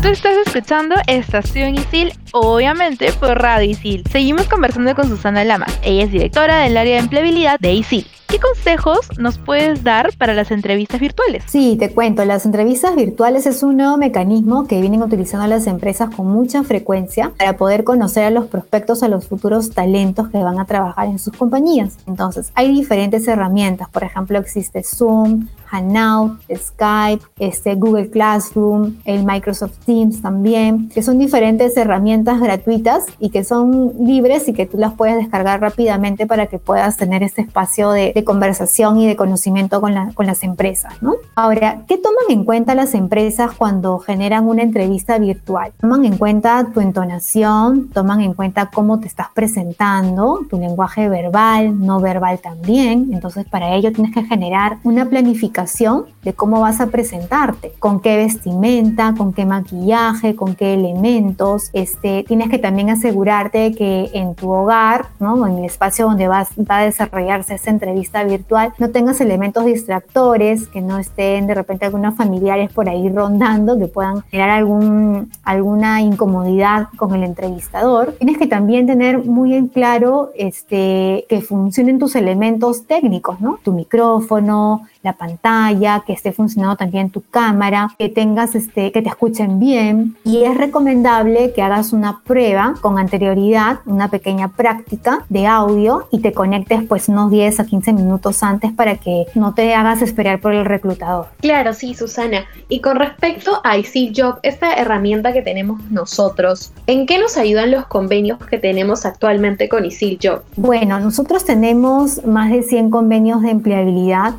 Tú 0.00 0.08
estás 0.08 0.38
escuchando 0.46 0.94
Estación 1.06 1.74
Isil, 1.74 2.14
obviamente 2.32 3.12
por 3.12 3.40
Radio 3.40 3.70
Isil. 3.70 4.04
Seguimos 4.10 4.46
conversando 4.48 4.94
con 4.94 5.08
Susana 5.08 5.44
Lama. 5.44 5.66
Ella 5.82 6.04
es 6.04 6.12
directora 6.12 6.60
del 6.60 6.76
área 6.76 6.94
de 6.94 7.00
empleabilidad 7.00 7.58
de 7.60 7.74
Isil. 7.74 8.06
¿Qué 8.28 8.38
consejos 8.38 9.08
nos 9.18 9.38
puedes 9.38 9.82
dar 9.82 10.14
para 10.18 10.34
las 10.34 10.50
entrevistas 10.50 11.00
virtuales? 11.00 11.44
Sí, 11.46 11.76
te 11.78 11.94
cuento, 11.94 12.26
las 12.26 12.44
entrevistas 12.44 12.94
virtuales 12.94 13.46
es 13.46 13.62
un 13.62 13.78
nuevo 13.78 13.96
mecanismo 13.96 14.66
que 14.66 14.82
vienen 14.82 15.02
utilizando 15.02 15.46
las 15.46 15.66
empresas 15.66 16.14
con 16.14 16.26
mucha 16.26 16.62
frecuencia 16.62 17.32
para 17.38 17.56
poder 17.56 17.84
conocer 17.84 18.24
a 18.24 18.30
los 18.30 18.44
prospectos, 18.44 19.02
a 19.02 19.08
los 19.08 19.26
futuros 19.26 19.70
talentos 19.70 20.28
que 20.28 20.36
van 20.36 20.58
a 20.58 20.66
trabajar 20.66 21.08
en 21.08 21.18
sus 21.18 21.32
compañías. 21.32 21.96
Entonces, 22.06 22.52
hay 22.54 22.70
diferentes 22.70 23.26
herramientas, 23.26 23.88
por 23.88 24.04
ejemplo, 24.04 24.38
existe 24.38 24.82
Zoom, 24.82 25.46
Hangout, 25.70 26.38
Skype, 26.54 27.24
este, 27.38 27.76
Google 27.76 28.10
Classroom, 28.10 28.96
el 29.06 29.24
Microsoft 29.24 29.78
Teams 29.86 30.20
también, 30.20 30.90
que 30.90 31.02
son 31.02 31.18
diferentes 31.18 31.76
herramientas 31.78 32.17
gratuitas 32.24 33.06
y 33.18 33.30
que 33.30 33.44
son 33.44 33.94
libres 34.00 34.48
y 34.48 34.52
que 34.52 34.66
tú 34.66 34.78
las 34.78 34.94
puedes 34.94 35.16
descargar 35.16 35.60
rápidamente 35.60 36.26
para 36.26 36.46
que 36.46 36.58
puedas 36.58 36.96
tener 36.96 37.22
este 37.22 37.42
espacio 37.42 37.90
de, 37.90 38.12
de 38.14 38.24
conversación 38.24 38.98
y 39.00 39.06
de 39.06 39.16
conocimiento 39.16 39.80
con, 39.80 39.94
la, 39.94 40.12
con 40.14 40.26
las 40.26 40.42
empresas. 40.42 40.94
¿no? 41.02 41.14
Ahora, 41.34 41.82
¿qué 41.86 41.98
toman 41.98 42.24
en 42.28 42.44
cuenta 42.44 42.74
las 42.74 42.94
empresas 42.94 43.52
cuando 43.56 43.98
generan 43.98 44.48
una 44.48 44.62
entrevista 44.62 45.18
virtual? 45.18 45.72
Toman 45.80 46.04
en 46.04 46.16
cuenta 46.16 46.68
tu 46.72 46.80
entonación, 46.80 47.88
toman 47.88 48.20
en 48.20 48.34
cuenta 48.34 48.70
cómo 48.72 49.00
te 49.00 49.06
estás 49.06 49.28
presentando, 49.34 50.40
tu 50.48 50.58
lenguaje 50.58 51.08
verbal, 51.08 51.84
no 51.84 52.00
verbal 52.00 52.38
también. 52.40 53.10
Entonces, 53.12 53.46
para 53.46 53.74
ello 53.74 53.92
tienes 53.92 54.12
que 54.12 54.24
generar 54.24 54.78
una 54.84 55.06
planificación 55.06 56.06
de 56.22 56.32
cómo 56.32 56.60
vas 56.60 56.80
a 56.80 56.88
presentarte, 56.88 57.72
con 57.78 58.00
qué 58.00 58.16
vestimenta, 58.16 59.14
con 59.16 59.32
qué 59.32 59.46
maquillaje, 59.46 60.36
con 60.36 60.54
qué 60.54 60.74
elementos, 60.74 61.70
este, 61.72 62.07
este, 62.08 62.24
tienes 62.24 62.48
que 62.48 62.58
también 62.58 62.90
asegurarte 62.90 63.74
que 63.74 64.10
en 64.14 64.34
tu 64.34 64.50
hogar, 64.50 65.06
¿no? 65.20 65.46
en 65.46 65.58
el 65.58 65.64
espacio 65.64 66.06
donde 66.06 66.26
vas, 66.26 66.48
va 66.58 66.78
a 66.78 66.84
desarrollarse 66.84 67.54
esa 67.54 67.70
entrevista 67.70 68.24
virtual, 68.24 68.72
no 68.78 68.90
tengas 68.90 69.20
elementos 69.20 69.64
distractores, 69.64 70.68
que 70.68 70.80
no 70.80 70.98
estén 70.98 71.46
de 71.46 71.54
repente 71.54 71.84
algunos 71.84 72.14
familiares 72.14 72.72
por 72.72 72.88
ahí 72.88 73.08
rondando, 73.10 73.78
que 73.78 73.86
puedan 73.86 74.22
generar 74.30 74.50
algún, 74.50 75.30
alguna 75.42 76.00
incomodidad 76.00 76.88
con 76.96 77.14
el 77.14 77.24
entrevistador. 77.24 78.14
Tienes 78.18 78.38
que 78.38 78.46
también 78.46 78.86
tener 78.86 79.24
muy 79.24 79.54
en 79.54 79.68
claro 79.68 80.30
este, 80.34 81.26
que 81.28 81.42
funcionen 81.42 81.98
tus 81.98 82.16
elementos 82.16 82.86
técnicos, 82.86 83.40
¿no? 83.40 83.58
Tu 83.62 83.72
micrófono, 83.72 84.86
la 85.02 85.14
pantalla, 85.14 86.02
que 86.06 86.12
esté 86.12 86.32
funcionando 86.32 86.76
también 86.76 87.10
tu 87.10 87.22
cámara, 87.22 87.94
que 87.98 88.08
tengas 88.08 88.54
este, 88.54 88.92
que 88.92 89.02
te 89.02 89.08
escuchen 89.08 89.58
bien 89.60 90.16
y 90.24 90.44
es 90.44 90.56
recomendable 90.56 91.52
que 91.52 91.62
hagas 91.62 91.92
una 91.92 92.20
prueba 92.20 92.74
con 92.80 92.98
anterioridad, 92.98 93.80
una 93.86 94.08
pequeña 94.08 94.48
práctica 94.48 95.24
de 95.28 95.46
audio 95.46 96.08
y 96.10 96.20
te 96.20 96.32
conectes 96.32 96.82
pues 96.88 97.08
unos 97.08 97.30
10 97.30 97.60
a 97.60 97.66
15 97.66 97.92
minutos 97.92 98.42
antes 98.42 98.72
para 98.72 98.96
que 98.96 99.26
no 99.34 99.54
te 99.54 99.74
hagas 99.74 100.02
esperar 100.02 100.40
por 100.40 100.54
el 100.54 100.64
reclutador. 100.64 101.28
Claro, 101.40 101.72
sí, 101.72 101.94
Susana. 101.94 102.44
Y 102.68 102.80
con 102.80 102.96
respecto 102.96 103.60
a 103.64 103.76
Job, 104.14 104.38
esta 104.42 104.74
herramienta 104.74 105.32
que 105.32 105.42
tenemos 105.42 105.82
nosotros, 105.90 106.72
¿en 106.86 107.06
qué 107.06 107.18
nos 107.18 107.36
ayudan 107.36 107.70
los 107.70 107.86
convenios 107.86 108.38
que 108.38 108.58
tenemos 108.58 109.06
actualmente 109.06 109.68
con 109.68 109.84
Job? 110.22 110.42
Bueno, 110.56 111.00
nosotros 111.00 111.44
tenemos 111.44 112.24
más 112.24 112.50
de 112.50 112.62
100 112.62 112.90
convenios 112.90 113.42
de 113.42 113.50
empleabilidad 113.50 114.34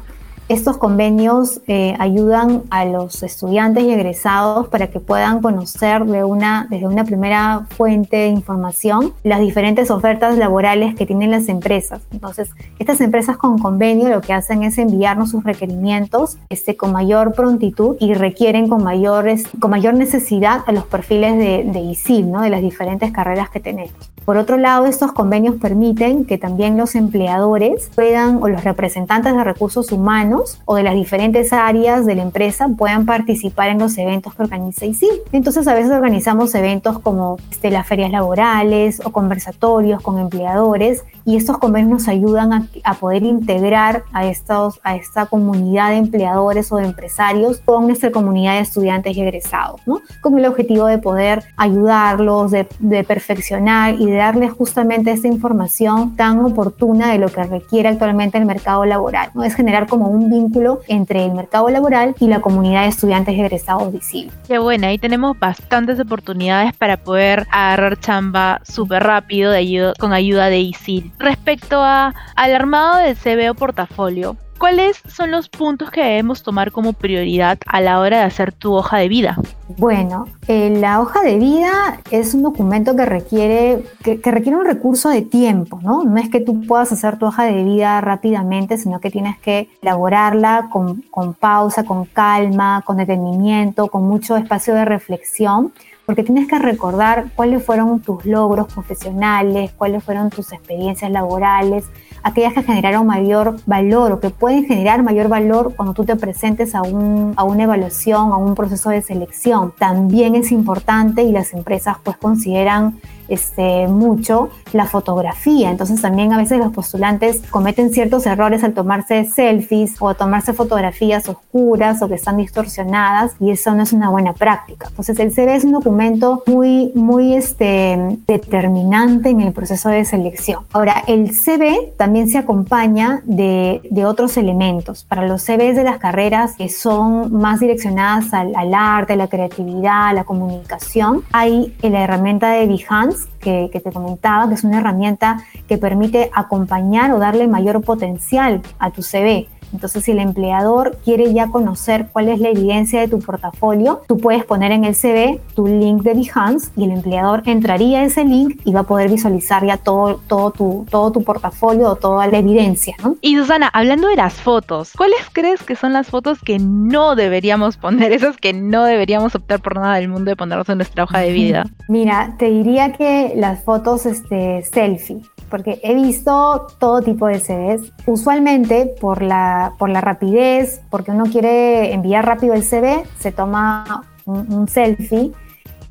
estos 0.50 0.78
convenios 0.78 1.62
eh, 1.68 1.96
ayudan 2.00 2.64
a 2.72 2.84
los 2.84 3.22
estudiantes 3.22 3.84
y 3.84 3.92
egresados 3.92 4.68
para 4.68 4.88
que 4.88 5.00
puedan 5.00 5.44
conocer 5.44 6.04
de 6.06 6.24
una, 6.24 6.66
desde 6.72 6.88
una 6.88 7.04
primera 7.04 7.68
fuente 7.70 8.18
de 8.18 8.28
información 8.30 9.14
las 9.24 9.42
diferentes 9.42 9.92
ofertas 9.92 10.40
laborales 10.40 10.96
que 10.96 11.06
tienen 11.06 11.30
las 11.30 11.50
empresas. 11.50 12.02
Entonces, 12.12 12.50
estas 12.80 13.00
empresas 13.00 13.38
con 13.38 13.60
convenio 13.60 14.10
lo 14.10 14.22
que 14.22 14.34
hacen 14.34 14.64
es 14.64 14.80
enviarnos 14.80 15.30
sus 15.30 15.44
requerimientos 15.44 16.38
este, 16.50 16.76
con 16.76 16.92
mayor 16.92 17.34
prontitud 17.34 17.96
y 18.00 18.16
requieren 18.16 18.70
con, 18.70 18.84
mayores, 18.84 19.44
con 19.60 19.70
mayor 19.70 19.94
necesidad 19.94 20.64
a 20.66 20.72
los 20.72 20.86
perfiles 20.86 21.38
de, 21.38 21.64
de 21.64 22.24
¿no? 22.24 22.42
de 22.42 22.50
las 22.50 22.62
diferentes 22.62 23.12
carreras 23.12 23.52
que 23.52 23.60
tenemos. 23.60 24.12
Por 24.26 24.38
otro 24.38 24.58
lado, 24.58 24.86
estos 24.86 25.12
convenios 25.12 25.56
permiten 25.56 26.26
que 26.26 26.38
también 26.38 26.78
los 26.78 26.96
empleadores 26.96 27.90
puedan, 27.96 28.42
o 28.42 28.48
los 28.48 28.64
representantes 28.64 29.36
de 29.36 29.44
recursos 29.44 29.92
humanos 29.92 30.39
o 30.66 30.76
de 30.76 30.84
las 30.84 30.96
diferentes 30.96 31.54
áreas 31.54 32.06
de 32.06 32.16
la 32.16 32.24
empresa 32.24 32.70
puedan 32.78 33.06
participar 33.06 33.70
en 33.70 33.80
los 33.80 33.98
eventos 33.98 34.36
que 34.36 34.44
organiza 34.44 34.86
ISIL. 34.86 35.10
Entonces, 35.32 35.68
a 35.68 35.74
veces 35.74 35.92
organizamos 35.92 36.54
eventos 36.56 37.00
como 37.00 37.38
este, 37.52 37.72
las 37.72 37.88
ferias 37.88 38.12
laborales 38.12 39.02
o 39.04 39.12
conversatorios 39.12 40.02
con 40.02 40.20
empleadores 40.20 41.04
y 41.26 41.36
estos 41.36 41.60
convenios 41.60 41.92
nos 41.92 42.08
ayudan 42.08 42.70
a, 42.84 42.94
poder 42.96 43.24
integrar 43.24 44.04
a, 44.14 44.26
estos, 44.26 44.80
a 44.84 44.96
esta 44.96 45.28
comunidad 45.28 45.92
de 45.92 45.98
empleadores 45.98 46.72
o 46.72 46.78
de 46.78 46.86
empresarios 46.86 47.60
con 47.64 47.86
nuestra 47.86 48.12
comunidad 48.12 48.56
de 48.56 48.62
estudiantes 48.62 49.16
y 49.16 49.22
egresados, 49.22 49.80
¿no? 49.86 50.02
con 50.22 50.38
el 50.40 50.46
objetivo 50.46 50.88
de 50.88 50.98
poder 50.98 51.44
ayudarlos, 51.56 52.52
de, 52.52 52.68
de 52.80 53.04
perfeccionar 53.04 53.96
y 54.00 54.08
de 54.08 54.16
darles 54.16 54.54
justamente 54.54 55.12
esta 55.12 55.28
información 55.28 56.16
tan 56.16 56.40
oportuna 56.40 57.12
de 57.12 57.20
lo 57.20 57.30
que 57.30 57.44
requiere 57.44 57.90
actualmente 57.90 58.38
el 58.38 58.46
mercado 58.46 58.86
laboral. 58.86 59.30
¿no? 59.34 59.44
Es 59.44 59.54
generar 59.54 59.88
como 59.88 60.08
un 60.08 60.29
vínculo 60.30 60.82
entre 60.88 61.26
el 61.26 61.34
mercado 61.34 61.70
laboral 61.70 62.16
y 62.20 62.28
la 62.28 62.42
comunidad 62.42 62.84
de 62.84 62.90
estudiantes 62.90 63.38
egresados 63.38 63.92
visibles. 63.92 64.34
Qué 64.48 64.58
bueno, 64.58 64.88
ahí 64.88 64.98
tenemos 64.98 65.38
bastantes 65.40 66.00
oportunidades 66.00 66.74
para 66.76 66.98
poder 66.98 67.48
agarrar 67.52 68.00
chamba 68.00 68.62
súper 68.64 69.04
rápido 69.04 69.52
de 69.52 69.70
con 70.00 70.14
ayuda 70.14 70.50
de 70.50 70.60
ISIL. 70.60 71.12
Respecto 71.20 71.82
a, 71.84 72.14
al 72.36 72.56
armado 72.56 72.98
del 73.00 73.16
CV 73.16 73.54
portafolio, 73.54 74.36
¿Cuáles 74.60 75.02
son 75.08 75.32
los 75.32 75.48
puntos 75.48 75.90
que 75.90 76.04
debemos 76.04 76.44
tomar 76.44 76.74
como 76.74 76.92
prioridad 76.92 77.58
a 77.66 77.80
la 77.80 78.02
hora 78.02 78.18
de 78.18 78.24
hacer 78.24 78.52
tu 78.52 78.74
hoja 78.74 78.98
de 78.98 79.08
vida? 79.08 79.38
Bueno, 79.78 80.28
eh, 80.50 80.70
la 80.70 81.00
hoja 81.00 81.22
de 81.22 81.38
vida 81.38 82.02
es 82.12 82.34
un 82.34 82.44
documento 82.44 82.94
que 82.94 83.06
requiere, 83.06 83.86
que, 84.04 84.20
requiere 84.22 84.58
un 84.58 84.66
recurso 84.66 85.08
de 85.08 85.22
tiempo, 85.22 85.80
¿no? 85.82 86.04
No 86.04 86.18
es 86.18 86.30
que 86.30 86.42
tú 86.42 86.66
puedas 86.68 86.92
hacer 86.92 87.18
tu 87.18 87.28
hoja 87.28 87.46
de 87.46 87.64
vida 87.64 88.02
rápidamente, 88.02 88.78
sino 88.78 89.00
que 89.00 89.10
tienes 89.10 89.38
que 89.38 89.70
elaborarla 89.82 90.68
con, 90.70 91.04
con 91.04 91.34
pausa, 91.34 91.86
con 91.86 92.04
calma, 92.04 92.84
con 92.86 92.98
detenimiento, 92.98 93.88
con 93.88 94.04
mucho 94.10 94.36
espacio 94.36 94.76
de 94.76 94.84
reflexión 94.84 95.72
porque 96.10 96.24
tienes 96.24 96.48
que 96.48 96.58
recordar 96.58 97.28
cuáles 97.36 97.64
fueron 97.64 98.00
tus 98.00 98.26
logros 98.26 98.74
profesionales, 98.74 99.72
cuáles 99.78 100.04
fueron 100.04 100.32
tus 100.32 100.52
experiencias 100.52 101.12
laborales, 101.12 101.86
aquellas 102.24 102.54
que 102.54 102.64
generaron 102.64 103.06
mayor 103.08 103.58
valor 103.66 104.12
o 104.12 104.20
que 104.20 104.30
pueden 104.30 104.66
generar 104.66 105.04
mayor 105.04 105.28
valor 105.28 105.74
cuando 105.76 105.94
tú 105.94 106.06
te 106.06 106.16
presentes 106.16 106.76
a, 106.76 106.82
un, 106.82 107.34
a 107.36 107.44
una 107.44 107.64
evaluación, 107.64 108.32
a 108.32 108.38
un 108.38 108.56
proceso 108.56 108.90
de 108.90 109.02
selección. 109.02 109.74
También 109.78 110.36
es 110.36 110.52
importante 110.52 111.24
y 111.24 111.32
las 111.32 111.54
empresas 111.54 111.98
pues 112.04 112.18
consideran 112.18 113.00
este, 113.30 113.88
mucho 113.88 114.50
la 114.74 114.86
fotografía. 114.86 115.72
Entonces 115.72 116.02
también 116.02 116.34
a 116.34 116.38
veces 116.38 116.60
los 116.60 116.72
postulantes 116.74 117.42
cometen 117.50 117.92
ciertos 117.92 118.26
errores 118.26 118.64
al 118.64 118.74
tomarse 118.74 119.26
selfies 119.26 119.96
o 120.00 120.10
a 120.10 120.16
tomarse 120.16 120.54
fotografías 120.54 121.28
oscuras 121.28 122.02
o 122.02 122.08
que 122.08 122.16
están 122.16 122.38
distorsionadas 122.38 123.34
y 123.40 123.52
eso 123.52 123.74
no 123.74 123.84
es 123.84 123.94
una 123.94 124.10
buena 124.10 124.34
práctica. 124.34 124.88
Entonces 124.90 125.20
el 125.20 125.32
CV 125.32 125.56
es 125.56 125.64
un 125.64 125.74
documento 125.74 126.44
muy, 126.48 126.92
muy 126.96 127.36
este, 127.36 128.18
determinante 128.28 129.30
en 129.30 129.42
el 129.42 129.54
proceso 129.54 129.90
de 129.90 130.06
selección. 130.06 130.66
Ahora, 130.74 131.04
el 131.08 131.36
CV 131.36 131.94
también 131.98 132.30
se 132.30 132.38
acompaña 132.38 133.22
de, 133.26 133.82
otros 134.06 134.38
elementos. 134.38 135.04
Para 135.04 135.28
los 135.28 135.44
CVs 135.44 135.76
de 135.76 135.84
las 135.84 135.98
carreras 135.98 136.56
que 136.56 136.70
son 136.70 137.34
más 137.34 137.60
direccionadas 137.60 138.34
al, 138.34 138.74
arte, 138.74 139.16
la 139.16 139.28
creatividad, 139.28 140.16
la 140.16 140.24
comunicación, 140.24 141.24
hay 141.32 141.76
la 141.82 142.04
herramienta 142.04 142.52
de 142.52 142.66
Behance 142.66 143.19
que, 143.40 143.70
te 143.72 143.92
comentaba, 143.92 144.48
que 144.48 144.56
es 144.56 144.64
una 144.64 144.80
herramienta 144.80 145.44
que 145.68 145.78
permite 145.78 146.30
acompañar 146.34 147.12
o 147.12 147.20
darle 147.20 147.48
mayor 147.48 147.82
potencial 147.82 148.62
a 148.80 148.92
tu 148.92 149.02
CV. 149.02 149.48
Entonces, 149.74 150.04
si 150.04 150.12
el 150.12 150.20
empleador 150.20 150.98
quiere 151.04 151.34
ya 151.34 151.48
conocer 151.48 152.08
cuál 152.12 152.30
es 152.30 152.40
la 152.40 152.50
evidencia 152.50 153.02
de 153.02 153.08
tu 153.08 153.20
portafolio, 153.20 154.02
tú 154.08 154.18
puedes 154.18 154.46
poner 154.46 154.72
en 154.72 154.86
el 154.86 154.96
CV 154.96 155.40
tu 155.56 155.68
link 155.68 156.04
de 156.04 156.14
Behance 156.14 156.72
y 156.76 156.86
el 156.86 156.92
empleador 156.92 157.44
entraría 157.46 158.00
a 158.00 158.04
ese 158.04 158.24
link 158.24 158.62
y 158.66 158.74
va 158.74 158.82
a 158.82 158.84
poder 158.84 159.10
visualizar 159.10 159.66
ya 159.66 159.78
todo, 159.78 160.20
todo, 160.28 160.52
tu, 160.52 160.86
todo 160.90 161.12
tu 161.12 161.24
portafolio 161.24 161.90
o 161.90 161.96
toda 161.96 162.28
la 162.28 162.38
evidencia. 162.38 162.96
Y 163.22 163.36
Susana, 163.36 163.70
hablando 163.74 164.08
de 164.08 164.16
las 164.16 164.34
fotos, 164.34 164.94
¿cuáles 164.98 165.20
crees 165.32 165.64
que 165.64 165.76
son 165.76 165.94
las 165.94 166.08
fotos 166.08 166.40
que 166.40 166.60
no 166.60 167.16
deberíamos 167.16 167.78
poner, 167.78 168.12
esas 168.12 168.38
que 168.38 168.54
no 168.54 168.84
deberíamos 168.84 169.36
optar 169.36 169.62
por 169.62 169.76
nada 169.76 169.96
del 169.96 170.10
mundo 170.10 170.30
de 170.30 170.36
ponernos 170.36 170.70
en 170.70 170.78
nuestra 170.78 171.04
hoja 171.04 171.20
de 171.20 171.32
vida? 171.32 171.66
Mira, 171.88 172.36
te 172.38 172.50
diría 172.50 172.92
que 172.94 173.34
las 173.36 173.64
fotos 173.64 174.06
este, 174.06 174.64
selfie 174.64 175.22
porque 175.50 175.80
he 175.84 175.94
visto 175.96 176.68
todo 176.80 177.02
tipo 177.02 177.28
de 177.28 177.40
CVs. 177.40 177.92
Usualmente 178.06 178.94
por 179.00 179.22
la, 179.22 179.74
por 179.78 179.90
la 179.90 180.02
rapidez, 180.02 180.82
porque 180.90 181.12
uno 181.12 181.26
quiere 181.26 181.94
enviar 181.94 182.26
rápido 182.26 182.54
el 182.54 182.64
CV, 182.64 183.04
se 183.20 183.32
toma 183.32 184.06
un, 184.26 184.68
selfie 184.68 185.32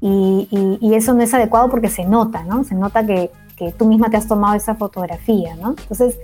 y, 0.00 0.78
y, 0.80 0.94
eso 0.94 1.12
no 1.12 1.22
es 1.22 1.34
adecuado 1.34 1.68
porque 1.68 1.88
se 1.88 2.04
nota, 2.04 2.44
¿no? 2.44 2.62
Se 2.62 2.76
nota 2.76 3.04
que, 3.04 3.32
que 3.56 3.72
tú 3.72 3.86
misma 3.86 4.10
te 4.10 4.16
has 4.16 4.28
tomado 4.28 4.54
esa 4.54 4.76
fotografía, 4.76 5.56
¿no? 5.56 5.70
Entonces, 5.70 6.16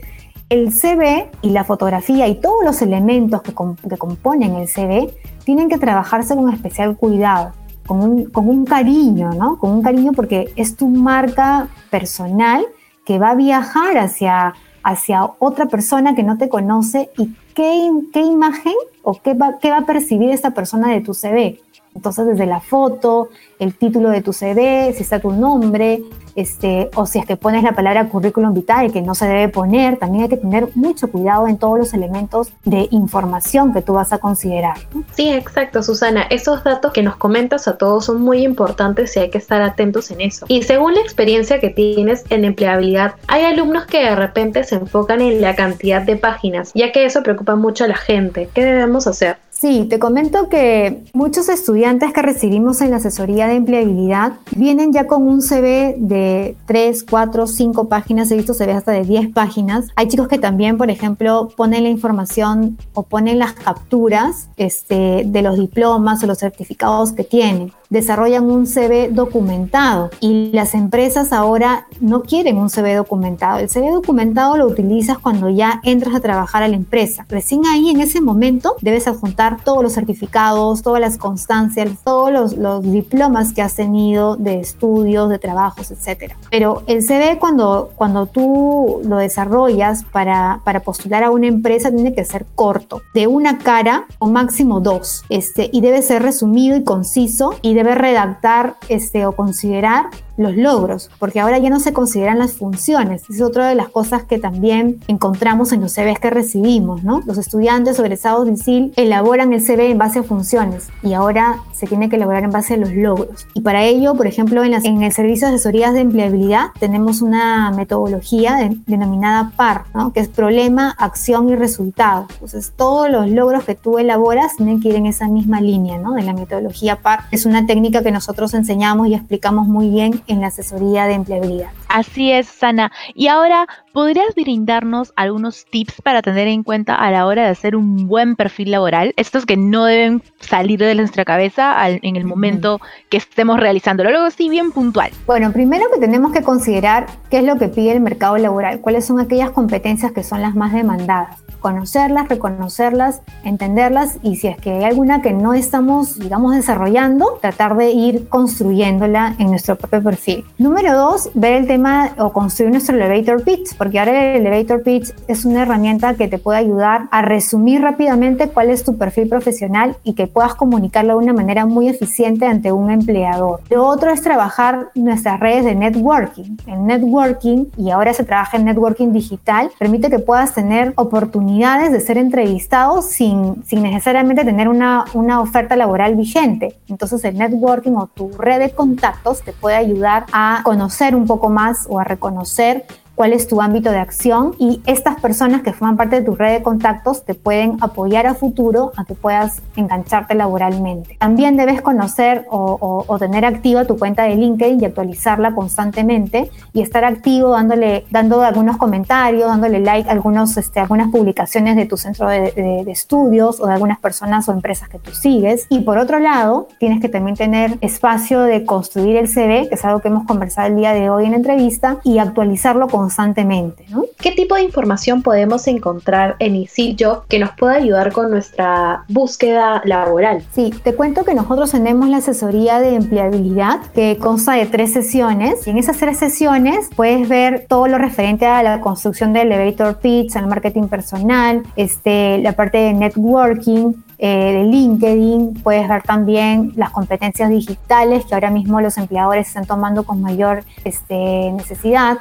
el 0.48 0.72
CV 0.72 1.30
y 1.42 1.50
la 1.50 1.64
fotografía 1.64 2.28
y 2.28 2.36
todos 2.36 2.64
los 2.64 2.80
elementos 2.82 3.42
que, 3.42 3.52
que 3.52 3.96
componen 3.96 4.54
el 4.54 4.68
CV 4.68 5.12
tienen 5.44 5.68
que 5.68 5.78
trabajarse 5.78 6.34
con 6.34 6.52
especial 6.52 6.96
cuidado. 6.96 7.52
Con 7.86 8.00
un, 8.00 8.24
con 8.30 8.48
un, 8.48 8.64
cariño, 8.64 9.32
¿no? 9.34 9.58
Con 9.58 9.70
un 9.70 9.82
cariño 9.82 10.12
porque 10.12 10.50
es 10.56 10.74
tu 10.74 10.88
marca 10.88 11.68
personal 11.90 12.64
que 13.04 13.18
va 13.18 13.30
a 13.30 13.34
viajar 13.34 13.98
hacia, 13.98 14.54
hacia 14.82 15.24
otra 15.38 15.66
persona 15.66 16.14
que 16.14 16.22
no 16.22 16.38
te 16.38 16.48
conoce 16.48 17.10
y 17.18 17.34
qué, 17.54 17.90
qué 18.12 18.20
imagen 18.20 18.74
o 19.02 19.20
qué 19.20 19.34
va, 19.34 19.58
qué 19.60 19.70
va 19.70 19.78
a 19.78 19.86
percibir 19.86 20.30
esta 20.30 20.52
persona 20.52 20.88
de 20.88 21.00
tu 21.00 21.14
CV. 21.14 21.60
Entonces, 21.94 22.26
desde 22.26 22.46
la 22.46 22.60
foto, 22.60 23.28
el 23.58 23.74
título 23.74 24.10
de 24.10 24.22
tu 24.22 24.32
CV, 24.32 24.92
si 24.94 25.02
está 25.02 25.20
tu 25.20 25.30
nombre, 25.30 26.02
este, 26.34 26.90
o 26.96 27.06
si 27.06 27.18
es 27.18 27.26
que 27.26 27.36
pones 27.36 27.62
la 27.62 27.72
palabra 27.72 28.08
currículum 28.08 28.52
vitae, 28.52 28.90
que 28.90 29.02
no 29.02 29.14
se 29.14 29.26
debe 29.26 29.48
poner, 29.48 29.98
también 29.98 30.24
hay 30.24 30.28
que 30.28 30.36
tener 30.36 30.68
mucho 30.74 31.08
cuidado 31.10 31.46
en 31.46 31.58
todos 31.58 31.78
los 31.78 31.94
elementos 31.94 32.52
de 32.64 32.88
información 32.90 33.72
que 33.72 33.82
tú 33.82 33.94
vas 33.94 34.12
a 34.12 34.18
considerar. 34.18 34.76
Sí, 35.14 35.30
exacto, 35.30 35.82
Susana. 35.82 36.22
Esos 36.22 36.64
datos 36.64 36.92
que 36.92 37.02
nos 37.02 37.16
comentas 37.16 37.68
a 37.68 37.78
todos 37.78 38.06
son 38.06 38.20
muy 38.22 38.42
importantes 38.42 39.16
y 39.16 39.20
hay 39.20 39.30
que 39.30 39.38
estar 39.38 39.62
atentos 39.62 40.10
en 40.10 40.20
eso. 40.20 40.46
Y 40.48 40.62
según 40.62 40.94
la 40.94 41.00
experiencia 41.00 41.60
que 41.60 41.70
tienes 41.70 42.24
en 42.30 42.44
empleabilidad, 42.44 43.14
hay 43.28 43.44
alumnos 43.44 43.86
que 43.86 43.98
de 43.98 44.16
repente 44.16 44.64
se 44.64 44.76
enfocan 44.76 45.20
en 45.20 45.40
la 45.40 45.54
cantidad 45.54 46.02
de 46.02 46.16
páginas, 46.16 46.72
ya 46.74 46.92
que 46.92 47.04
eso 47.04 47.22
preocupa 47.22 47.54
mucho 47.54 47.84
a 47.84 47.88
la 47.88 47.96
gente. 47.96 48.48
¿Qué 48.52 48.64
debemos 48.64 49.06
hacer? 49.06 49.36
Sí, 49.64 49.86
te 49.88 49.98
comento 49.98 50.50
que 50.50 51.04
muchos 51.14 51.48
estudiantes 51.48 52.12
que 52.12 52.20
recibimos 52.20 52.82
en 52.82 52.90
la 52.90 52.96
asesoría 52.96 53.46
de 53.46 53.54
empleabilidad 53.54 54.34
vienen 54.54 54.92
ya 54.92 55.06
con 55.06 55.26
un 55.26 55.40
CV 55.40 55.96
de 55.96 56.54
3, 56.66 57.02
4, 57.08 57.46
5 57.46 57.88
páginas, 57.88 58.30
he 58.30 58.36
visto 58.36 58.52
CV 58.52 58.72
hasta 58.72 58.92
de 58.92 59.04
10 59.04 59.32
páginas. 59.32 59.86
Hay 59.96 60.08
chicos 60.08 60.28
que 60.28 60.36
también, 60.36 60.76
por 60.76 60.90
ejemplo, 60.90 61.48
ponen 61.56 61.84
la 61.84 61.88
información 61.88 62.76
o 62.92 63.04
ponen 63.04 63.38
las 63.38 63.54
capturas 63.54 64.50
este, 64.58 65.22
de 65.24 65.40
los 65.40 65.58
diplomas 65.58 66.22
o 66.22 66.26
los 66.26 66.40
certificados 66.40 67.12
que 67.12 67.24
tienen 67.24 67.72
desarrollan 67.94 68.50
un 68.50 68.66
CV 68.66 69.08
documentado 69.08 70.10
y 70.20 70.50
las 70.52 70.74
empresas 70.74 71.32
ahora 71.32 71.86
no 72.00 72.22
quieren 72.22 72.58
un 72.58 72.68
CV 72.68 72.94
documentado. 72.94 73.60
El 73.60 73.70
CV 73.70 73.92
documentado 73.92 74.56
lo 74.56 74.66
utilizas 74.66 75.16
cuando 75.18 75.48
ya 75.48 75.80
entras 75.84 76.14
a 76.14 76.20
trabajar 76.20 76.64
a 76.64 76.68
la 76.68 76.74
empresa. 76.74 77.24
Recién 77.28 77.64
ahí 77.66 77.90
en 77.90 78.00
ese 78.00 78.20
momento 78.20 78.74
debes 78.80 79.06
adjuntar 79.06 79.62
todos 79.62 79.82
los 79.82 79.92
certificados, 79.92 80.82
todas 80.82 81.00
las 81.00 81.16
constancias, 81.18 81.88
todos 82.04 82.32
los, 82.32 82.56
los 82.56 82.82
diplomas 82.82 83.52
que 83.52 83.62
has 83.62 83.76
tenido 83.76 84.36
de 84.36 84.58
estudios, 84.58 85.28
de 85.28 85.38
trabajos, 85.38 85.92
etc. 85.92 86.34
Pero 86.50 86.82
el 86.88 87.02
CV 87.02 87.38
cuando, 87.38 87.92
cuando 87.94 88.26
tú 88.26 89.02
lo 89.04 89.18
desarrollas 89.18 90.02
para, 90.02 90.60
para 90.64 90.80
postular 90.80 91.22
a 91.22 91.30
una 91.30 91.46
empresa 91.46 91.92
tiene 91.92 92.12
que 92.12 92.24
ser 92.24 92.44
corto, 92.56 93.02
de 93.14 93.28
una 93.28 93.58
cara 93.58 94.06
o 94.18 94.26
máximo 94.26 94.80
dos, 94.80 95.22
este, 95.28 95.70
y 95.72 95.80
debe 95.80 96.02
ser 96.02 96.22
resumido 96.22 96.76
y 96.76 96.82
conciso 96.82 97.54
y 97.62 97.74
debe 97.74 97.83
redactar 97.92 98.76
este, 98.88 99.26
o 99.26 99.32
considerar 99.32 100.06
los 100.36 100.56
logros, 100.56 101.10
porque 101.18 101.40
ahora 101.40 101.58
ya 101.58 101.70
no 101.70 101.80
se 101.80 101.92
consideran 101.92 102.38
las 102.38 102.54
funciones. 102.54 103.22
Es 103.28 103.40
otra 103.40 103.68
de 103.68 103.74
las 103.74 103.88
cosas 103.88 104.24
que 104.24 104.38
también 104.38 105.00
encontramos 105.08 105.72
en 105.72 105.80
los 105.80 105.92
CVs 105.92 106.18
que 106.18 106.30
recibimos, 106.30 107.04
¿no? 107.04 107.22
Los 107.26 107.38
estudiantes 107.38 107.98
egresados 107.98 108.46
de 108.46 108.52
ISIL 108.52 108.92
elaboran 108.96 109.52
el 109.52 109.60
CV 109.60 109.90
en 109.90 109.98
base 109.98 110.20
a 110.20 110.22
funciones 110.22 110.88
y 111.02 111.12
ahora 111.12 111.58
se 111.72 111.86
tiene 111.86 112.08
que 112.08 112.16
elaborar 112.16 112.44
en 112.44 112.50
base 112.50 112.74
a 112.74 112.76
los 112.76 112.92
logros. 112.92 113.46
Y 113.54 113.60
para 113.60 113.84
ello, 113.84 114.14
por 114.14 114.26
ejemplo, 114.26 114.64
en, 114.64 114.74
el 114.74 115.12
servicio 115.12 115.48
de 115.48 115.54
asesorías 115.54 115.94
de 115.94 116.00
empleabilidad 116.00 116.68
tenemos 116.78 117.22
una 117.22 117.70
metodología 117.70 118.70
denominada 118.86 119.52
PAR, 119.56 119.84
¿no? 119.94 120.12
que 120.12 120.20
es 120.20 120.28
problema, 120.28 120.94
acción 120.98 121.48
y 121.48 121.56
resultado. 121.56 122.26
Entonces, 122.34 122.72
todos 122.76 123.10
los 123.10 123.28
logros 123.28 123.64
que 123.64 123.74
tú 123.74 123.98
elaboras 123.98 124.56
tienen 124.56 124.80
que 124.80 124.88
ir 124.88 124.96
en 124.96 125.06
esa 125.06 125.28
misma 125.28 125.60
línea 125.60 125.98
¿no? 125.98 126.14
de 126.14 126.22
la 126.22 126.32
metodología 126.32 126.96
PAR. 126.96 127.20
Es 127.30 127.46
una 127.46 127.66
técnica 127.66 128.02
que 128.02 128.10
nosotros 128.10 128.54
enseñamos 128.54 129.08
y 129.08 129.14
explicamos 129.14 129.66
muy 129.66 129.88
bien 129.88 130.22
en 130.26 130.40
la 130.40 130.48
asesoría 130.48 131.06
de 131.06 131.14
empleabilidad. 131.14 131.70
Así 131.88 132.32
es, 132.32 132.46
Sana. 132.46 132.90
Y 133.14 133.28
ahora, 133.28 133.66
¿podrías 133.94 134.34
brindarnos 134.34 135.12
algunos 135.14 135.66
tips 135.66 136.02
para 136.02 136.20
tener 136.20 136.48
en 136.48 136.64
cuenta 136.64 136.96
a 136.96 137.12
la 137.12 137.26
hora 137.26 137.44
de 137.44 137.48
hacer 137.48 137.76
un 137.76 138.08
buen 138.08 138.34
perfil 138.34 138.72
laboral? 138.72 139.14
Estos 139.16 139.46
que 139.46 139.56
no 139.56 139.84
deben 139.84 140.20
salir 140.40 140.80
de 140.80 140.96
nuestra 140.96 141.24
cabeza 141.24 141.76
en 141.88 142.16
el 142.16 142.24
momento 142.24 142.80
que 143.08 143.16
estemos 143.16 143.60
realizándolo. 143.60 144.10
Luego 144.10 144.30
sí, 144.30 144.48
bien 144.48 144.72
puntual. 144.72 145.12
Bueno, 145.26 145.52
primero 145.52 145.84
que 145.94 146.00
tenemos 146.00 146.32
que 146.32 146.42
considerar 146.42 147.06
qué 147.30 147.38
es 147.38 147.44
lo 147.44 147.56
que 147.56 147.68
pide 147.68 147.92
el 147.92 148.00
mercado 148.00 148.36
laboral, 148.36 148.80
cuáles 148.80 149.06
son 149.06 149.20
aquellas 149.20 149.50
competencias 149.50 150.10
que 150.10 150.24
son 150.24 150.42
las 150.42 150.56
más 150.56 150.72
demandadas 150.72 151.44
conocerlas, 151.64 152.28
reconocerlas, 152.28 153.22
entenderlas 153.42 154.18
y 154.22 154.36
si 154.36 154.48
es 154.48 154.58
que 154.58 154.70
hay 154.70 154.84
alguna 154.84 155.22
que 155.22 155.32
no 155.32 155.54
estamos, 155.54 156.18
digamos, 156.18 156.54
desarrollando, 156.54 157.38
tratar 157.40 157.74
de 157.78 157.90
ir 157.90 158.28
construyéndola 158.28 159.34
en 159.38 159.48
nuestro 159.48 159.74
propio 159.76 160.02
perfil. 160.02 160.44
Número 160.58 160.92
dos, 160.92 161.30
ver 161.32 161.54
el 161.54 161.66
tema 161.66 162.10
o 162.18 162.34
construir 162.34 162.70
nuestro 162.70 162.96
elevator 162.96 163.42
pitch, 163.42 163.78
porque 163.84 163.98
ahora 163.98 164.34
el 164.36 164.46
elevator 164.46 164.82
pitch 164.82 165.12
es 165.28 165.44
una 165.44 165.60
herramienta 165.60 166.14
que 166.14 166.26
te 166.26 166.38
puede 166.38 166.56
ayudar 166.56 167.02
a 167.10 167.20
resumir 167.20 167.82
rápidamente 167.82 168.48
cuál 168.48 168.70
es 168.70 168.82
tu 168.82 168.96
perfil 168.96 169.28
profesional 169.28 169.94
y 170.04 170.14
que 170.14 170.26
puedas 170.26 170.54
comunicarlo 170.54 171.18
de 171.18 171.22
una 171.22 171.34
manera 171.34 171.66
muy 171.66 171.90
eficiente 171.90 172.46
ante 172.46 172.72
un 172.72 172.90
empleador. 172.90 173.60
Lo 173.68 173.86
otro 173.86 174.10
es 174.10 174.22
trabajar 174.22 174.88
nuestras 174.94 175.38
redes 175.38 175.66
de 175.66 175.74
networking. 175.74 176.56
El 176.66 176.86
networking, 176.86 177.66
y 177.76 177.90
ahora 177.90 178.14
se 178.14 178.24
trabaja 178.24 178.56
en 178.56 178.64
networking 178.64 179.12
digital, 179.12 179.70
permite 179.78 180.08
que 180.08 180.18
puedas 180.18 180.54
tener 180.54 180.94
oportunidades 180.96 181.92
de 181.92 182.00
ser 182.00 182.16
entrevistados 182.16 183.04
sin, 183.04 183.62
sin 183.66 183.82
necesariamente 183.82 184.46
tener 184.46 184.70
una, 184.70 185.04
una 185.12 185.42
oferta 185.42 185.76
laboral 185.76 186.14
vigente. 186.14 186.74
Entonces 186.88 187.22
el 187.26 187.36
networking 187.36 187.92
o 187.96 188.06
tu 188.06 188.30
red 188.30 188.60
de 188.60 188.70
contactos 188.70 189.42
te 189.42 189.52
puede 189.52 189.76
ayudar 189.76 190.24
a 190.32 190.62
conocer 190.64 191.14
un 191.14 191.26
poco 191.26 191.50
más 191.50 191.86
o 191.90 192.00
a 192.00 192.04
reconocer 192.04 192.86
cuál 193.14 193.32
es 193.32 193.46
tu 193.46 193.60
ámbito 193.60 193.90
de 193.90 193.98
acción 193.98 194.54
y 194.58 194.82
estas 194.86 195.20
personas 195.20 195.62
que 195.62 195.72
forman 195.72 195.96
parte 195.96 196.16
de 196.16 196.22
tu 196.22 196.34
red 196.34 196.58
de 196.58 196.62
contactos 196.62 197.24
te 197.24 197.34
pueden 197.34 197.76
apoyar 197.80 198.26
a 198.26 198.34
futuro 198.34 198.92
a 198.96 199.04
que 199.04 199.14
puedas 199.14 199.62
engancharte 199.76 200.34
laboralmente. 200.34 201.16
También 201.18 201.56
debes 201.56 201.80
conocer 201.82 202.46
o, 202.50 203.16
tener 203.18 203.44
activa 203.44 203.84
tu 203.84 203.96
cuenta 203.96 204.24
de 204.24 204.34
LinkedIn 204.34 204.82
y 204.82 204.84
actualizarla 204.84 205.54
constantemente 205.54 206.50
y 206.72 206.82
estar 206.82 207.04
activo 207.04 207.50
dándole, 207.50 208.04
dando 208.10 208.42
algunos 208.42 208.76
comentarios, 208.76 209.48
dándole 209.48 209.80
like 209.80 210.08
a 210.08 210.12
algunos, 210.12 210.56
este, 210.56 210.80
algunas 210.80 211.10
publicaciones 211.10 211.76
de 211.76 211.86
tu 211.86 211.96
centro 211.96 212.28
de, 212.28 212.50
de 212.84 212.90
estudios 212.90 213.60
o 213.60 213.66
de 213.66 213.74
algunas 213.74 214.00
personas 214.00 214.48
o 214.48 214.52
empresas 214.52 214.88
que 214.88 214.98
tú 214.98 215.12
sigues. 215.12 215.66
Y 215.68 215.80
por 215.80 215.98
otro 215.98 216.18
lado, 216.18 216.68
tienes 216.78 217.00
que 217.00 217.08
también 217.08 217.36
tener 217.36 217.78
espacio 217.80 218.40
de 218.40 218.64
construir 218.64 219.16
el 219.16 219.28
CV, 219.28 219.68
que 219.68 219.76
es 219.76 219.84
algo 219.84 220.00
que 220.00 220.08
hemos 220.08 220.26
conversado 220.26 220.68
el 220.68 220.76
día 220.76 220.92
de 220.92 221.08
hoy 221.08 221.24
en 221.24 221.30
la 221.30 221.36
entrevista, 221.36 221.98
y 222.02 222.18
actualizarlo 222.18 222.88
con 222.88 223.03
constantemente. 223.04 223.84
¿no? 223.90 224.04
¿Qué 224.18 224.32
tipo 224.32 224.54
de 224.54 224.62
información 224.62 225.22
podemos 225.22 225.66
encontrar 225.66 226.36
en 226.38 226.56
Isil 226.56 226.96
Job 226.98 227.26
que 227.28 227.38
nos 227.38 227.50
pueda 227.50 227.74
ayudar 227.74 228.12
con 228.12 228.30
nuestra 228.30 229.04
búsqueda 229.08 229.82
laboral? 229.84 230.42
Sí, 230.54 230.72
te 230.82 230.94
cuento 230.94 231.22
que 231.22 231.34
nosotros 231.34 231.70
tenemos 231.70 232.08
la 232.08 232.18
asesoría 232.18 232.80
de 232.80 232.94
empleabilidad 232.94 233.82
que 233.94 234.16
consta 234.16 234.52
de 234.52 234.64
tres 234.64 234.94
sesiones 234.94 235.66
y 235.66 235.70
en 235.70 235.76
esas 235.76 235.98
tres 235.98 236.18
sesiones 236.18 236.88
puedes 236.96 237.28
ver 237.28 237.66
todo 237.68 237.88
lo 237.88 237.98
referente 237.98 238.46
a 238.46 238.62
la 238.62 238.80
construcción 238.80 239.34
del 239.34 239.52
elevator 239.52 239.98
pitch, 239.98 240.34
al 240.36 240.46
marketing 240.46 240.88
personal, 240.88 241.62
este, 241.76 242.38
la 242.38 242.52
parte 242.52 242.78
de 242.78 242.94
networking, 242.94 243.92
eh, 244.16 244.52
de 244.52 244.64
LinkedIn, 244.64 245.54
puedes 245.62 245.86
ver 245.88 246.02
también 246.02 246.72
las 246.76 246.90
competencias 246.90 247.50
digitales 247.50 248.24
que 248.24 248.32
ahora 248.32 248.50
mismo 248.50 248.80
los 248.80 248.96
empleadores 248.96 249.48
están 249.48 249.66
tomando 249.66 250.04
con 250.04 250.22
mayor 250.22 250.64
este, 250.84 251.52
necesidad. 251.52 252.18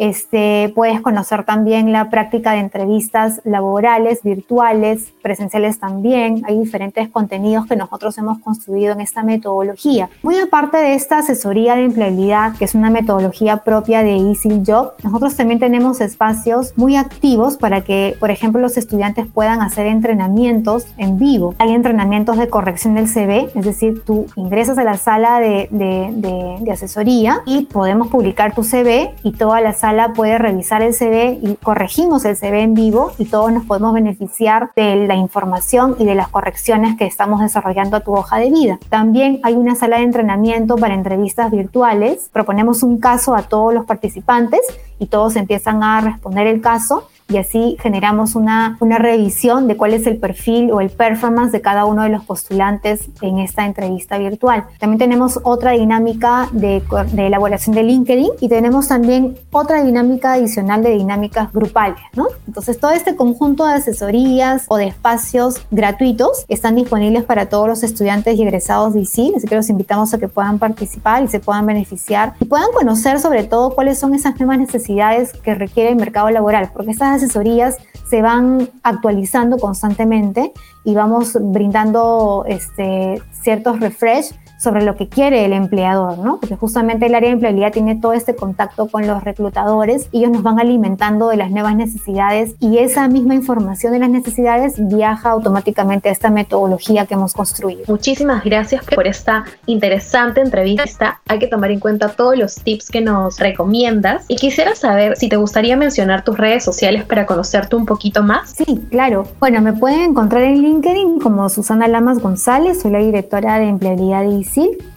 Este, 0.00 0.72
puedes 0.74 1.02
conocer 1.02 1.44
también 1.44 1.92
la 1.92 2.08
práctica 2.08 2.52
de 2.52 2.60
entrevistas 2.60 3.42
laborales, 3.44 4.22
virtuales, 4.22 5.12
presenciales 5.20 5.78
también. 5.78 6.42
Hay 6.48 6.58
diferentes 6.58 7.10
contenidos 7.10 7.66
que 7.66 7.76
nosotros 7.76 8.16
hemos 8.16 8.38
construido 8.38 8.94
en 8.94 9.02
esta 9.02 9.22
metodología. 9.22 10.08
Muy 10.22 10.38
aparte 10.38 10.78
de 10.78 10.94
esta 10.94 11.18
asesoría 11.18 11.76
de 11.76 11.84
empleabilidad, 11.84 12.56
que 12.56 12.64
es 12.64 12.74
una 12.74 12.88
metodología 12.88 13.58
propia 13.58 14.02
de 14.02 14.16
Easy 14.16 14.62
Job, 14.66 14.92
nosotros 15.02 15.36
también 15.36 15.60
tenemos 15.60 16.00
espacios 16.00 16.72
muy 16.76 16.96
activos 16.96 17.58
para 17.58 17.82
que, 17.82 18.16
por 18.18 18.30
ejemplo, 18.30 18.58
los 18.58 18.78
estudiantes 18.78 19.26
puedan 19.26 19.60
hacer 19.60 19.84
entrenamientos 19.84 20.86
en 20.96 21.18
vivo. 21.18 21.54
Hay 21.58 21.74
entrenamientos 21.74 22.38
de 22.38 22.48
corrección 22.48 22.94
del 22.94 23.06
CV, 23.06 23.50
es 23.54 23.66
decir, 23.66 24.02
tú 24.06 24.28
ingresas 24.34 24.78
a 24.78 24.84
la 24.84 24.96
sala 24.96 25.40
de, 25.40 25.68
de, 25.70 26.56
de 26.58 26.72
asesoría 26.72 27.42
y 27.44 27.66
podemos 27.66 28.08
publicar 28.08 28.54
tu 28.54 28.64
CV 28.64 29.12
y 29.22 29.32
toda 29.32 29.60
la 29.60 29.74
sala 29.74 29.89
puede 30.14 30.38
revisar 30.38 30.82
el 30.82 30.94
CV 30.94 31.38
y 31.42 31.56
corregimos 31.56 32.24
el 32.24 32.36
CV 32.36 32.62
en 32.62 32.74
vivo 32.74 33.12
y 33.18 33.26
todos 33.26 33.52
nos 33.52 33.64
podemos 33.64 33.92
beneficiar 33.92 34.70
de 34.76 35.06
la 35.06 35.14
información 35.14 35.96
y 35.98 36.04
de 36.04 36.14
las 36.14 36.28
correcciones 36.28 36.96
que 36.96 37.06
estamos 37.06 37.40
desarrollando 37.40 37.96
a 37.96 38.00
tu 38.00 38.14
hoja 38.14 38.38
de 38.38 38.50
vida. 38.50 38.78
También 38.88 39.40
hay 39.42 39.54
una 39.54 39.74
sala 39.74 39.98
de 39.98 40.04
entrenamiento 40.04 40.76
para 40.76 40.94
entrevistas 40.94 41.50
virtuales. 41.50 42.30
Proponemos 42.32 42.82
un 42.82 42.98
caso 42.98 43.34
a 43.34 43.42
todos 43.42 43.74
los 43.74 43.84
participantes 43.84 44.60
y 44.98 45.06
todos 45.06 45.36
empiezan 45.36 45.82
a 45.82 46.00
responder 46.00 46.46
el 46.46 46.60
caso 46.60 47.08
y 47.30 47.38
así 47.38 47.76
generamos 47.80 48.34
una, 48.34 48.76
una 48.80 48.98
revisión 48.98 49.68
de 49.68 49.76
cuál 49.76 49.94
es 49.94 50.06
el 50.06 50.18
perfil 50.18 50.72
o 50.72 50.80
el 50.80 50.90
performance 50.90 51.52
de 51.52 51.60
cada 51.60 51.84
uno 51.84 52.02
de 52.02 52.08
los 52.08 52.24
postulantes 52.24 53.08
en 53.22 53.38
esta 53.38 53.64
entrevista 53.64 54.18
virtual. 54.18 54.64
También 54.78 54.98
tenemos 54.98 55.40
otra 55.42 55.72
dinámica 55.72 56.48
de, 56.52 56.82
de 57.12 57.26
elaboración 57.26 57.74
de 57.74 57.84
LinkedIn 57.84 58.30
y 58.40 58.48
tenemos 58.48 58.88
también 58.88 59.36
otra 59.52 59.82
dinámica 59.82 60.32
adicional 60.34 60.82
de 60.82 60.90
dinámicas 60.90 61.52
grupales, 61.52 62.00
¿no? 62.14 62.26
Entonces 62.46 62.78
todo 62.78 62.90
este 62.90 63.16
conjunto 63.16 63.66
de 63.66 63.74
asesorías 63.74 64.64
o 64.68 64.76
de 64.76 64.88
espacios 64.88 65.64
gratuitos 65.70 66.44
están 66.48 66.74
disponibles 66.74 67.24
para 67.24 67.48
todos 67.48 67.68
los 67.68 67.82
estudiantes 67.82 68.36
y 68.36 68.42
egresados 68.42 68.94
de 68.94 69.00
ICIL, 69.00 69.34
así 69.36 69.46
que 69.46 69.54
los 69.54 69.70
invitamos 69.70 70.12
a 70.14 70.18
que 70.18 70.28
puedan 70.28 70.58
participar 70.58 71.22
y 71.24 71.28
se 71.28 71.40
puedan 71.40 71.66
beneficiar 71.66 72.34
y 72.40 72.44
puedan 72.44 72.70
conocer 72.72 73.20
sobre 73.20 73.44
todo 73.44 73.70
cuáles 73.70 73.98
son 73.98 74.14
esas 74.14 74.38
nuevas 74.38 74.58
necesidades 74.58 75.32
que 75.32 75.54
requiere 75.54 75.90
el 75.90 75.96
mercado 75.96 76.30
laboral, 76.30 76.70
porque 76.72 76.90
estas 76.90 77.19
asesorías 77.22 77.76
se 78.08 78.22
van 78.22 78.68
actualizando 78.82 79.58
constantemente 79.58 80.52
y 80.84 80.94
vamos 80.94 81.36
brindando 81.40 82.44
este, 82.46 83.22
ciertos 83.42 83.80
refresh 83.80 84.32
sobre 84.60 84.82
lo 84.82 84.94
que 84.94 85.08
quiere 85.08 85.44
el 85.44 85.52
empleador, 85.52 86.18
¿no? 86.18 86.38
Porque 86.38 86.56
justamente 86.56 87.06
el 87.06 87.14
área 87.14 87.30
de 87.30 87.34
empleabilidad 87.34 87.72
tiene 87.72 87.96
todo 87.96 88.12
este 88.12 88.36
contacto 88.36 88.88
con 88.88 89.06
los 89.06 89.24
reclutadores 89.24 90.08
y 90.12 90.18
ellos 90.18 90.32
nos 90.32 90.42
van 90.42 90.60
alimentando 90.60 91.28
de 91.28 91.36
las 91.36 91.50
nuevas 91.50 91.74
necesidades 91.74 92.54
y 92.60 92.78
esa 92.78 93.08
misma 93.08 93.34
información 93.34 93.92
de 93.92 94.00
las 94.00 94.10
necesidades 94.10 94.74
viaja 94.76 95.30
automáticamente 95.30 96.10
a 96.10 96.12
esta 96.12 96.30
metodología 96.30 97.06
que 97.06 97.14
hemos 97.14 97.32
construido. 97.32 97.84
Muchísimas 97.88 98.44
gracias 98.44 98.84
por 98.84 99.06
esta 99.06 99.44
interesante 99.66 100.42
entrevista. 100.42 101.20
Hay 101.26 101.38
que 101.38 101.46
tomar 101.46 101.70
en 101.70 101.80
cuenta 101.80 102.10
todos 102.10 102.36
los 102.36 102.56
tips 102.56 102.90
que 102.90 103.00
nos 103.00 103.38
recomiendas 103.38 104.26
y 104.28 104.36
quisiera 104.36 104.74
saber 104.74 105.16
si 105.16 105.28
te 105.28 105.36
gustaría 105.36 105.76
mencionar 105.76 106.22
tus 106.22 106.36
redes 106.36 106.64
sociales 106.64 107.04
para 107.04 107.24
conocerte 107.24 107.76
un 107.76 107.86
poquito 107.86 108.22
más. 108.22 108.50
Sí, 108.50 108.80
claro. 108.90 109.26
Bueno, 109.38 109.62
me 109.62 109.72
pueden 109.72 110.00
encontrar 110.00 110.42
en 110.42 110.60
LinkedIn 110.60 111.20
como 111.20 111.48
Susana 111.48 111.88
Lamas 111.88 112.18
González, 112.18 112.82
soy 112.82 112.90
la 112.90 112.98
directora 112.98 113.58
de 113.58 113.68
empleabilidad 113.68 114.22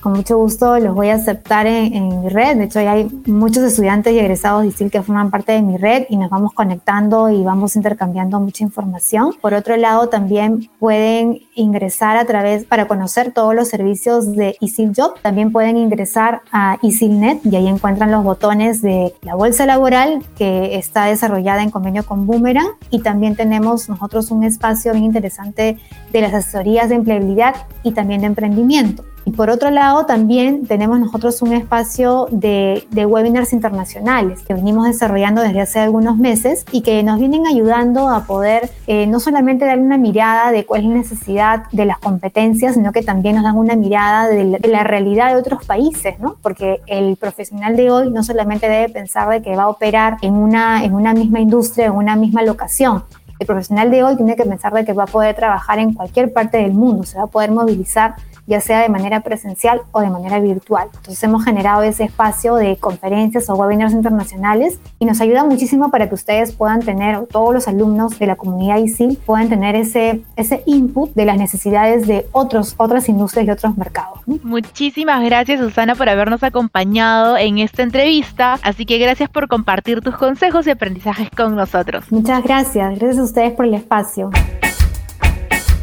con 0.01 0.13
mucho 0.13 0.37
gusto 0.37 0.77
los 0.79 0.95
voy 0.95 1.09
a 1.09 1.15
aceptar 1.15 1.67
en, 1.67 2.21
mi 2.21 2.29
red. 2.29 2.57
De 2.57 2.65
hecho, 2.65 2.79
hay 2.79 3.07
muchos 3.25 3.63
estudiantes 3.63 4.13
y 4.13 4.19
egresados 4.19 4.63
de 4.63 4.69
ISIL 4.69 4.91
que 4.91 5.01
forman 5.01 5.29
parte 5.29 5.53
de 5.53 5.61
mi 5.61 5.77
red 5.77 6.05
y 6.09 6.17
nos 6.17 6.29
vamos 6.29 6.53
conectando 6.53 7.29
y 7.29 7.43
vamos 7.43 7.75
intercambiando 7.75 8.39
mucha 8.39 8.63
información. 8.63 9.33
Por 9.41 9.53
otro 9.53 9.77
lado, 9.77 10.09
también 10.09 10.69
pueden 10.79 11.39
ingresar 11.55 12.17
a 12.17 12.25
través, 12.25 12.65
para 12.65 12.87
conocer 12.87 13.31
todos 13.31 13.55
los 13.55 13.67
servicios 13.67 14.33
de 14.35 14.55
ISIL 14.59 14.91
Job, 14.95 15.19
también 15.21 15.51
pueden 15.51 15.77
ingresar 15.77 16.41
a 16.51 16.77
ISILNet 16.81 17.45
y 17.45 17.55
ahí 17.55 17.67
encuentran 17.67 18.11
los 18.11 18.23
botones 18.23 18.81
de 18.81 19.13
la 19.21 19.35
bolsa 19.35 19.65
laboral 19.65 20.23
que 20.35 20.75
está 20.77 21.05
desarrollada 21.05 21.63
en 21.63 21.69
convenio 21.69 22.05
con 22.05 22.25
Boomerang 22.25 22.67
y 22.89 23.01
también 23.01 23.35
tenemos 23.35 23.87
nosotros 23.87 24.31
un 24.31 24.43
espacio 24.43 24.93
bien 24.93 25.05
interesante 25.05 25.77
de 26.11 26.21
las 26.21 26.33
asesorías 26.33 26.89
de 26.89 26.95
empleabilidad 26.95 27.55
y 27.83 27.91
también 27.91 28.21
de 28.21 28.27
emprendimiento. 28.27 29.03
Y 29.25 29.31
por 29.31 29.49
otro 29.49 29.69
lado, 29.69 30.05
también 30.05 30.67
tenemos 30.67 30.99
nosotros 30.99 31.41
un 31.41 31.53
espacio 31.53 32.27
de, 32.31 32.85
webinars 33.05 33.53
internacionales 33.53 34.41
que 34.43 34.53
venimos 34.53 34.85
desarrollando 34.85 35.41
desde 35.41 35.61
hace 35.61 35.79
algunos 35.79 36.17
meses 36.17 36.65
y 36.71 36.81
que 36.81 37.03
nos 37.03 37.19
vienen 37.19 37.47
ayudando 37.47 38.09
a 38.09 38.25
poder 38.25 38.69
eh, 38.87 39.07
no 39.07 39.19
solamente 39.19 39.65
dar 39.65 39.79
una 39.79 39.97
mirada 39.97 40.51
de 40.51 40.65
cuál 40.65 40.81
es 40.81 40.87
la 40.87 40.95
necesidad 40.95 41.63
de 41.71 41.85
las 41.85 41.99
competencias, 41.99 42.75
sino 42.75 42.91
que 42.91 43.01
también 43.01 43.35
nos 43.35 43.43
dan 43.43 43.57
una 43.57 43.75
mirada 43.75 44.27
de 44.27 44.59
la, 44.67 44.83
realidad 44.83 45.29
de 45.29 45.35
otros 45.37 45.65
países, 45.65 46.19
¿no? 46.19 46.35
Porque 46.41 46.81
el 46.87 47.15
profesional 47.15 47.77
de 47.77 47.91
hoy 47.91 48.09
no 48.09 48.23
solamente 48.23 48.67
debe 48.67 48.89
pensar 48.89 49.29
de 49.29 49.41
que 49.41 49.55
va 49.55 49.63
a 49.63 49.69
operar 49.69 50.17
en 50.21 50.33
una, 50.33 50.83
en 50.83 50.93
una 50.93 51.13
misma 51.13 51.39
industria, 51.39 51.85
en 51.85 51.93
una 51.93 52.15
misma 52.15 52.41
locación, 52.41 53.03
el 53.39 53.47
profesional 53.47 53.91
de 53.91 54.03
hoy 54.03 54.15
tiene 54.15 54.35
que 54.35 54.45
pensar 54.45 54.73
de 54.73 54.85
que 54.85 54.93
va 54.93 55.03
a 55.03 55.07
poder 55.07 55.35
trabajar 55.35 55.79
en 55.79 55.93
cualquier 55.93 56.31
parte 56.31 56.57
del 56.57 56.73
mundo, 56.73 57.03
se 57.03 57.17
va 57.17 57.25
a 57.25 57.27
poder 57.27 57.51
movilizar 57.51 58.15
ya 58.45 58.61
sea 58.61 58.81
de 58.81 58.89
manera 58.89 59.21
presencial 59.21 59.81
o 59.91 60.01
de 60.01 60.09
manera 60.09 60.39
virtual. 60.39 60.89
Entonces 60.95 61.23
hemos 61.23 61.43
generado 61.43 61.83
ese 61.83 62.03
espacio 62.03 62.55
de 62.55 62.77
conferencias 62.77 63.49
o 63.49 63.55
webinars 63.55 63.93
internacionales 63.93 64.79
y 64.99 65.05
nos 65.05 65.21
ayuda 65.21 65.43
muchísimo 65.43 65.91
para 65.91 66.09
que 66.09 66.15
ustedes 66.15 66.51
puedan 66.51 66.81
tener, 66.81 67.25
todos 67.27 67.53
los 67.53 67.67
alumnos 67.67 68.19
de 68.19 68.27
la 68.27 68.35
comunidad 68.35 68.77
ISIL 68.77 69.17
puedan 69.25 69.49
tener 69.49 69.75
ese, 69.75 70.23
ese 70.35 70.63
input 70.65 71.13
de 71.13 71.25
las 71.25 71.37
necesidades 71.37 72.07
de 72.07 72.25
otros, 72.31 72.75
otras 72.77 73.09
industrias 73.09 73.47
y 73.47 73.51
otros 73.51 73.77
mercados. 73.77 74.19
Muchísimas 74.43 75.23
gracias 75.23 75.59
Susana 75.59 75.95
por 75.95 76.09
habernos 76.09 76.43
acompañado 76.43 77.37
en 77.37 77.59
esta 77.59 77.83
entrevista, 77.83 78.59
así 78.63 78.85
que 78.85 78.97
gracias 78.97 79.29
por 79.29 79.47
compartir 79.47 80.01
tus 80.01 80.17
consejos 80.17 80.67
y 80.67 80.71
aprendizajes 80.71 81.29
con 81.29 81.55
nosotros. 81.55 82.05
Muchas 82.11 82.43
gracias, 82.43 82.99
gracias 82.99 83.19
a 83.19 83.23
ustedes 83.23 83.53
por 83.53 83.65
el 83.65 83.73
espacio. 83.75 84.31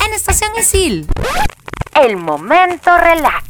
En 0.07 0.15
Estación 0.15 0.51
ISIL 0.59 1.07
el 1.95 2.17
momento 2.17 2.97
relax. 2.99 3.45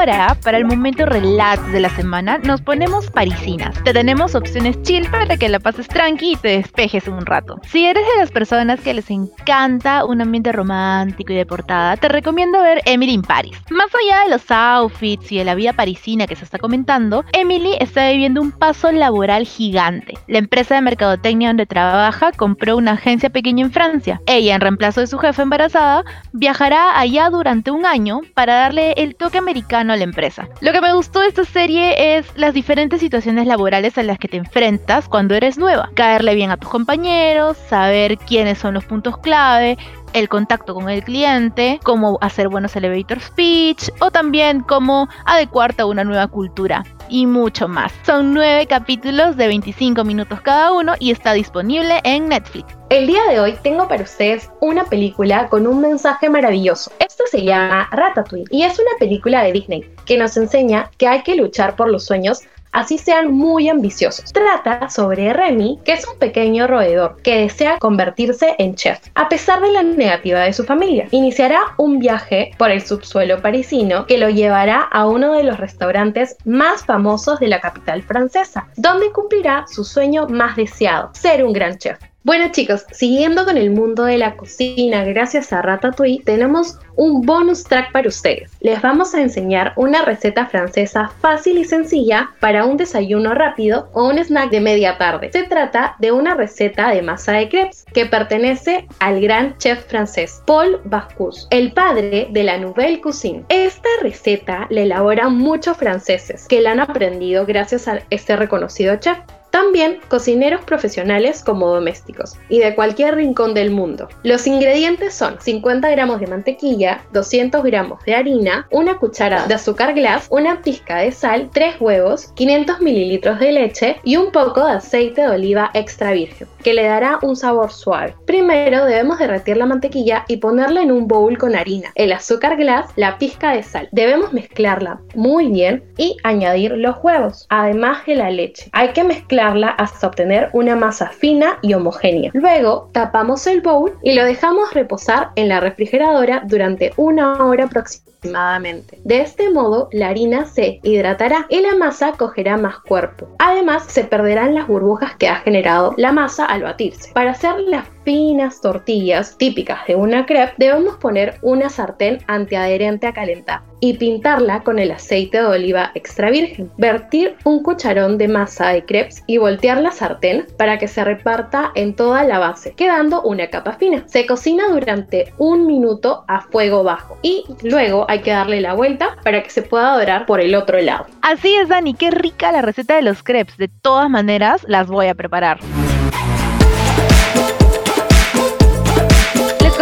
Ahora, 0.00 0.34
para 0.42 0.56
el 0.56 0.64
momento 0.64 1.04
relax 1.04 1.72
de 1.72 1.80
la 1.80 1.90
semana, 1.90 2.38
nos 2.38 2.62
ponemos 2.62 3.10
parisinas. 3.10 3.74
Te 3.84 3.92
tenemos 3.92 4.34
opciones 4.34 4.80
chill 4.82 5.06
para 5.10 5.36
que 5.36 5.50
la 5.50 5.60
pases 5.60 5.88
tranqui 5.88 6.32
y 6.32 6.36
te 6.36 6.48
despejes 6.48 7.06
un 7.06 7.26
rato. 7.26 7.60
Si 7.68 7.84
eres 7.84 8.02
de 8.14 8.20
las 8.20 8.30
personas 8.30 8.80
que 8.80 8.94
les 8.94 9.10
encanta 9.10 10.06
un 10.06 10.22
ambiente 10.22 10.52
romántico 10.52 11.34
y 11.34 11.36
de 11.36 11.44
portada, 11.44 11.98
te 11.98 12.08
recomiendo 12.08 12.62
ver 12.62 12.80
Emily 12.86 13.12
in 13.12 13.20
Paris. 13.20 13.58
Más 13.68 13.88
allá 13.94 14.24
de 14.24 14.30
los 14.30 14.50
outfits 14.50 15.32
y 15.32 15.36
de 15.36 15.44
la 15.44 15.54
vida 15.54 15.74
parisina 15.74 16.26
que 16.26 16.34
se 16.34 16.44
está 16.44 16.58
comentando, 16.58 17.22
Emily 17.34 17.76
está 17.78 18.08
viviendo 18.08 18.40
un 18.40 18.52
paso 18.52 18.90
laboral 18.92 19.44
gigante. 19.44 20.14
La 20.28 20.38
empresa 20.38 20.76
de 20.76 20.80
mercadotecnia 20.80 21.48
donde 21.48 21.66
trabaja 21.66 22.32
compró 22.32 22.78
una 22.78 22.92
agencia 22.92 23.28
pequeña 23.28 23.66
en 23.66 23.72
Francia. 23.72 24.22
Ella, 24.24 24.54
en 24.54 24.62
reemplazo 24.62 25.00
de 25.00 25.08
su 25.08 25.18
jefa 25.18 25.42
embarazada, 25.42 26.04
viajará 26.32 26.98
allá 26.98 27.28
durante 27.28 27.70
un 27.70 27.84
año 27.84 28.22
para 28.32 28.54
darle 28.54 28.92
el 28.92 29.14
toque 29.14 29.36
americano 29.36 29.89
a 29.92 29.96
la 29.96 30.04
empresa. 30.04 30.48
Lo 30.60 30.72
que 30.72 30.80
me 30.80 30.92
gustó 30.92 31.20
de 31.20 31.28
esta 31.28 31.44
serie 31.44 32.16
es 32.16 32.26
las 32.36 32.54
diferentes 32.54 33.00
situaciones 33.00 33.46
laborales 33.46 33.98
a 33.98 34.02
las 34.02 34.18
que 34.18 34.28
te 34.28 34.36
enfrentas 34.36 35.08
cuando 35.08 35.34
eres 35.34 35.58
nueva. 35.58 35.90
Caerle 35.94 36.34
bien 36.34 36.50
a 36.50 36.56
tus 36.56 36.70
compañeros, 36.70 37.56
saber 37.68 38.18
quiénes 38.18 38.58
son 38.58 38.74
los 38.74 38.84
puntos 38.84 39.18
clave, 39.18 39.78
el 40.12 40.28
contacto 40.28 40.74
con 40.74 40.88
el 40.88 41.04
cliente, 41.04 41.80
cómo 41.82 42.18
hacer 42.20 42.48
buenos 42.48 42.74
elevator 42.76 43.20
speech 43.20 43.90
o 44.00 44.10
también 44.10 44.60
cómo 44.60 45.08
adecuarte 45.24 45.82
a 45.82 45.86
una 45.86 46.04
nueva 46.04 46.26
cultura 46.28 46.84
y 47.10 47.26
mucho 47.26 47.68
más. 47.68 47.92
Son 48.06 48.32
nueve 48.32 48.66
capítulos 48.66 49.36
de 49.36 49.48
25 49.48 50.04
minutos 50.04 50.40
cada 50.40 50.72
uno 50.72 50.94
y 50.98 51.10
está 51.10 51.32
disponible 51.32 52.00
en 52.04 52.28
Netflix. 52.28 52.76
El 52.88 53.06
día 53.06 53.22
de 53.30 53.40
hoy 53.40 53.56
tengo 53.62 53.86
para 53.86 54.02
ustedes 54.02 54.50
una 54.60 54.84
película 54.84 55.48
con 55.48 55.66
un 55.66 55.80
mensaje 55.80 56.28
maravilloso. 56.28 56.90
Esta 56.98 57.24
se 57.30 57.42
llama 57.44 57.88
Ratatouille 57.92 58.46
y 58.50 58.62
es 58.62 58.78
una 58.78 58.90
película 58.98 59.42
de 59.42 59.52
Disney 59.52 59.94
que 60.06 60.16
nos 60.16 60.36
enseña 60.36 60.90
que 60.98 61.06
hay 61.06 61.22
que 61.22 61.36
luchar 61.36 61.76
por 61.76 61.88
los 61.88 62.04
sueños 62.04 62.40
así 62.72 62.98
sean 62.98 63.32
muy 63.32 63.68
ambiciosos. 63.68 64.32
Trata 64.32 64.88
sobre 64.90 65.32
Remy, 65.32 65.80
que 65.84 65.92
es 65.92 66.06
un 66.06 66.18
pequeño 66.18 66.66
roedor 66.66 67.20
que 67.22 67.38
desea 67.38 67.78
convertirse 67.78 68.54
en 68.58 68.74
chef, 68.74 69.00
a 69.14 69.28
pesar 69.28 69.60
de 69.60 69.72
la 69.72 69.82
negativa 69.82 70.40
de 70.40 70.52
su 70.52 70.64
familia. 70.64 71.06
Iniciará 71.10 71.60
un 71.76 71.98
viaje 71.98 72.52
por 72.58 72.70
el 72.70 72.82
subsuelo 72.82 73.40
parisino 73.42 74.06
que 74.06 74.18
lo 74.18 74.28
llevará 74.28 74.80
a 74.82 75.06
uno 75.06 75.32
de 75.34 75.44
los 75.44 75.58
restaurantes 75.58 76.36
más 76.44 76.84
famosos 76.84 77.40
de 77.40 77.48
la 77.48 77.60
capital 77.60 78.02
francesa, 78.02 78.68
donde 78.76 79.12
cumplirá 79.12 79.64
su 79.68 79.84
sueño 79.84 80.26
más 80.28 80.56
deseado, 80.56 81.10
ser 81.14 81.44
un 81.44 81.52
gran 81.52 81.78
chef. 81.78 82.09
Bueno 82.22 82.52
chicos, 82.52 82.84
siguiendo 82.92 83.46
con 83.46 83.56
el 83.56 83.70
mundo 83.70 84.04
de 84.04 84.18
la 84.18 84.36
cocina 84.36 85.04
gracias 85.04 85.54
a 85.54 85.62
Ratatouille, 85.62 86.22
tenemos 86.22 86.78
un 86.94 87.22
bonus 87.22 87.64
track 87.64 87.92
para 87.92 88.08
ustedes. 88.08 88.50
Les 88.60 88.82
vamos 88.82 89.14
a 89.14 89.22
enseñar 89.22 89.72
una 89.76 90.04
receta 90.04 90.44
francesa 90.44 91.10
fácil 91.22 91.56
y 91.56 91.64
sencilla 91.64 92.28
para 92.38 92.66
un 92.66 92.76
desayuno 92.76 93.32
rápido 93.32 93.88
o 93.94 94.06
un 94.06 94.18
snack 94.18 94.50
de 94.50 94.60
media 94.60 94.98
tarde. 94.98 95.30
Se 95.32 95.44
trata 95.44 95.96
de 95.98 96.12
una 96.12 96.34
receta 96.34 96.90
de 96.90 97.00
masa 97.00 97.32
de 97.32 97.48
crepes 97.48 97.86
que 97.94 98.04
pertenece 98.04 98.86
al 98.98 99.22
gran 99.22 99.56
chef 99.56 99.86
francés 99.86 100.42
Paul 100.46 100.78
Bocuse, 100.84 101.46
el 101.48 101.72
padre 101.72 102.28
de 102.30 102.44
la 102.44 102.58
Nouvelle 102.58 103.00
Cuisine. 103.00 103.46
Esta 103.48 103.88
receta 104.02 104.66
la 104.68 104.82
elaboran 104.82 105.38
muchos 105.38 105.78
franceses 105.78 106.46
que 106.48 106.60
la 106.60 106.72
han 106.72 106.80
aprendido 106.80 107.46
gracias 107.46 107.88
a 107.88 108.00
este 108.10 108.36
reconocido 108.36 108.96
chef. 108.96 109.16
También 109.50 109.98
cocineros 110.08 110.64
profesionales 110.64 111.42
como 111.42 111.68
domésticos 111.68 112.36
y 112.48 112.60
de 112.60 112.74
cualquier 112.74 113.16
rincón 113.16 113.52
del 113.54 113.70
mundo. 113.70 114.08
Los 114.22 114.46
ingredientes 114.46 115.14
son 115.14 115.40
50 115.40 115.90
gramos 115.90 116.20
de 116.20 116.28
mantequilla, 116.28 117.02
200 117.12 117.62
gramos 117.64 118.02
de 118.04 118.14
harina, 118.14 118.68
una 118.70 118.98
cucharada 118.98 119.46
de 119.46 119.54
azúcar 119.54 119.94
glass, 119.94 120.28
una 120.30 120.62
pizca 120.62 120.98
de 120.98 121.10
sal, 121.10 121.50
3 121.52 121.80
huevos, 121.80 122.32
500 122.34 122.80
mililitros 122.80 123.40
de 123.40 123.52
leche 123.52 123.96
y 124.04 124.16
un 124.16 124.30
poco 124.30 124.64
de 124.64 124.72
aceite 124.72 125.22
de 125.22 125.28
oliva 125.28 125.70
extra 125.74 126.12
virgen, 126.12 126.46
que 126.62 126.74
le 126.74 126.84
dará 126.84 127.18
un 127.22 127.34
sabor 127.34 127.72
suave. 127.72 128.14
Primero 128.26 128.84
debemos 128.84 129.18
derretir 129.18 129.56
la 129.56 129.66
mantequilla 129.66 130.24
y 130.28 130.36
ponerla 130.36 130.82
en 130.82 130.92
un 130.92 131.08
bowl 131.08 131.36
con 131.38 131.56
harina, 131.56 131.90
el 131.96 132.12
azúcar 132.12 132.56
glass, 132.56 132.86
la 132.96 133.18
pizca 133.18 133.52
de 133.54 133.62
sal. 133.62 133.88
Debemos 133.90 134.32
mezclarla 134.32 135.00
muy 135.14 135.48
bien 135.48 135.82
y 135.96 136.16
añadir 136.22 136.72
los 136.72 136.96
huevos, 137.02 137.46
además 137.48 138.06
de 138.06 138.14
la 138.14 138.30
leche. 138.30 138.68
Hay 138.72 138.90
que 138.90 139.02
mezclar 139.02 139.39
hasta 139.40 140.06
obtener 140.06 140.50
una 140.52 140.76
masa 140.76 141.08
fina 141.08 141.58
y 141.62 141.74
homogénea. 141.74 142.30
Luego 142.34 142.90
tapamos 142.92 143.46
el 143.46 143.60
bowl 143.60 143.92
y 144.02 144.14
lo 144.14 144.24
dejamos 144.24 144.74
reposar 144.74 145.30
en 145.36 145.48
la 145.48 145.60
refrigeradora 145.60 146.42
durante 146.46 146.92
una 146.96 147.44
hora 147.44 147.64
aproximadamente. 147.64 148.98
De 149.04 149.20
este 149.20 149.50
modo 149.50 149.88
la 149.92 150.08
harina 150.08 150.44
se 150.44 150.80
hidratará 150.82 151.46
y 151.48 151.60
la 151.60 151.74
masa 151.74 152.12
cogerá 152.12 152.56
más 152.56 152.78
cuerpo. 152.80 153.28
Además 153.38 153.84
se 153.88 154.04
perderán 154.04 154.54
las 154.54 154.66
burbujas 154.66 155.16
que 155.16 155.28
ha 155.28 155.36
generado 155.36 155.94
la 155.96 156.12
masa 156.12 156.44
al 156.44 156.62
batirse. 156.62 157.12
Para 157.12 157.30
hacer 157.30 157.58
la 157.60 157.84
finas 158.04 158.60
tortillas 158.60 159.36
típicas 159.36 159.86
de 159.86 159.94
una 159.94 160.26
crepe, 160.26 160.54
debemos 160.58 160.96
poner 160.96 161.38
una 161.42 161.68
sartén 161.68 162.18
antiadherente 162.26 163.06
a 163.06 163.12
calentar 163.12 163.62
y 163.80 163.94
pintarla 163.94 164.62
con 164.62 164.78
el 164.78 164.90
aceite 164.90 165.38
de 165.38 165.46
oliva 165.46 165.90
extra 165.94 166.30
virgen. 166.30 166.70
Vertir 166.76 167.36
un 167.44 167.62
cucharón 167.62 168.18
de 168.18 168.28
masa 168.28 168.68
de 168.68 168.84
crepes 168.84 169.22
y 169.26 169.38
voltear 169.38 169.80
la 169.80 169.90
sartén 169.90 170.46
para 170.56 170.78
que 170.78 170.88
se 170.88 171.02
reparta 171.02 171.72
en 171.74 171.94
toda 171.94 172.22
la 172.24 172.38
base, 172.38 172.72
quedando 172.72 173.22
una 173.22 173.48
capa 173.48 173.72
fina. 173.72 174.04
Se 174.06 174.26
cocina 174.26 174.68
durante 174.68 175.32
un 175.38 175.66
minuto 175.66 176.24
a 176.28 176.42
fuego 176.42 176.84
bajo 176.84 177.18
y 177.22 177.44
luego 177.62 178.06
hay 178.08 178.20
que 178.20 178.30
darle 178.30 178.60
la 178.60 178.74
vuelta 178.74 179.16
para 179.24 179.42
que 179.42 179.50
se 179.50 179.62
pueda 179.62 179.96
dorar 179.96 180.26
por 180.26 180.40
el 180.40 180.54
otro 180.54 180.78
lado. 180.80 181.06
Así 181.22 181.54
es, 181.54 181.68
Dani, 181.68 181.94
qué 181.94 182.10
rica 182.10 182.52
la 182.52 182.62
receta 182.62 182.96
de 182.96 183.02
los 183.02 183.22
crepes. 183.22 183.56
De 183.56 183.68
todas 183.68 184.10
maneras, 184.10 184.64
las 184.68 184.88
voy 184.88 185.06
a 185.06 185.14
preparar. 185.14 185.58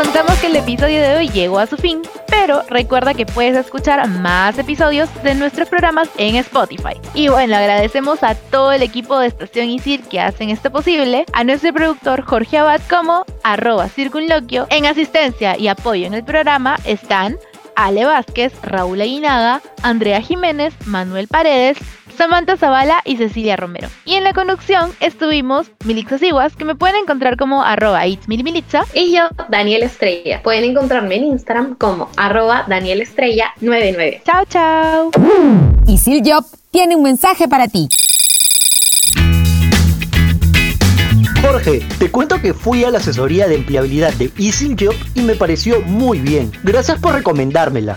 Contamos 0.05 0.39
que 0.39 0.47
el 0.47 0.55
episodio 0.55 1.03
de 1.03 1.17
hoy 1.17 1.29
llegó 1.29 1.59
a 1.59 1.67
su 1.67 1.77
fin, 1.77 2.03
pero 2.29 2.63
recuerda 2.69 3.15
que 3.15 3.27
puedes 3.27 3.57
escuchar 3.57 4.07
más 4.09 4.57
episodios 4.57 5.09
de 5.25 5.35
nuestros 5.35 5.69
programas 5.69 6.09
en 6.19 6.37
Spotify. 6.37 7.01
Y 7.15 7.27
bueno, 7.27 7.57
agradecemos 7.57 8.23
a 8.23 8.37
todo 8.37 8.71
el 8.71 8.83
equipo 8.83 9.19
de 9.19 9.27
Estación 9.27 9.69
Isil 9.69 10.07
que 10.07 10.21
hacen 10.21 10.51
esto 10.51 10.71
posible, 10.71 11.25
a 11.33 11.43
nuestro 11.43 11.73
productor 11.73 12.23
Jorge 12.23 12.59
Abad 12.59 12.81
como 12.89 13.25
arroba 13.43 13.89
circunloquio. 13.89 14.69
En 14.71 14.87
asistencia 14.87 15.59
y 15.59 15.67
apoyo 15.67 16.07
en 16.07 16.15
el 16.15 16.23
programa 16.23 16.79
están 16.85 17.37
Ale 17.79 18.05
Vázquez, 18.07 18.53
Raúl 18.61 19.01
Aguinaga, 19.01 19.63
Andrea 19.85 20.21
Jiménez, 20.21 20.75
Manuel 20.85 21.29
Paredes, 21.29 21.79
Samantha 22.17 22.57
Zavala 22.57 23.03
y 23.05 23.19
Cecilia 23.19 23.57
Romero. 23.57 23.89
Y 24.05 24.15
en 24.15 24.25
la 24.25 24.33
conducción 24.33 24.91
estuvimos 24.99 25.71
Milixa 25.85 26.19
Siguas, 26.19 26.57
que 26.57 26.65
me 26.65 26.75
pueden 26.75 26.97
encontrar 26.97 27.37
como 27.37 27.63
arroba. 27.63 28.05
Y 28.09 28.19
yo, 29.15 29.29
Daniel 29.49 29.85
Estrella. 29.85 30.43
Pueden 30.43 30.65
encontrarme 30.65 31.15
en 31.19 31.27
Instagram 31.27 31.77
como 31.77 32.11
arroba 32.17 32.65
Daniel 32.67 33.01
Estrella 33.01 33.55
99. 33.61 34.23
Chao, 34.25 34.45
chao. 34.47 35.11
Isil 35.87 36.23
Job 36.27 36.45
tiene 36.73 36.97
un 36.97 37.05
mensaje 37.05 37.47
para 37.47 37.69
ti. 37.69 37.89
Jorge, 41.51 41.81
te 41.99 42.11
cuento 42.11 42.43
que 42.43 42.53
fui 42.53 42.85
a 42.85 42.91
la 42.91 42.99
asesoría 42.99 43.49
de 43.49 43.55
empleabilidad 43.55 44.13
de 44.13 44.31
Easy 44.37 44.77
Job 44.79 44.95
y 45.15 45.23
me 45.23 45.35
pareció 45.35 45.81
muy 45.81 46.19
bien. 46.19 46.53
Gracias 46.63 47.01
por 47.01 47.15
recomendármela. 47.15 47.97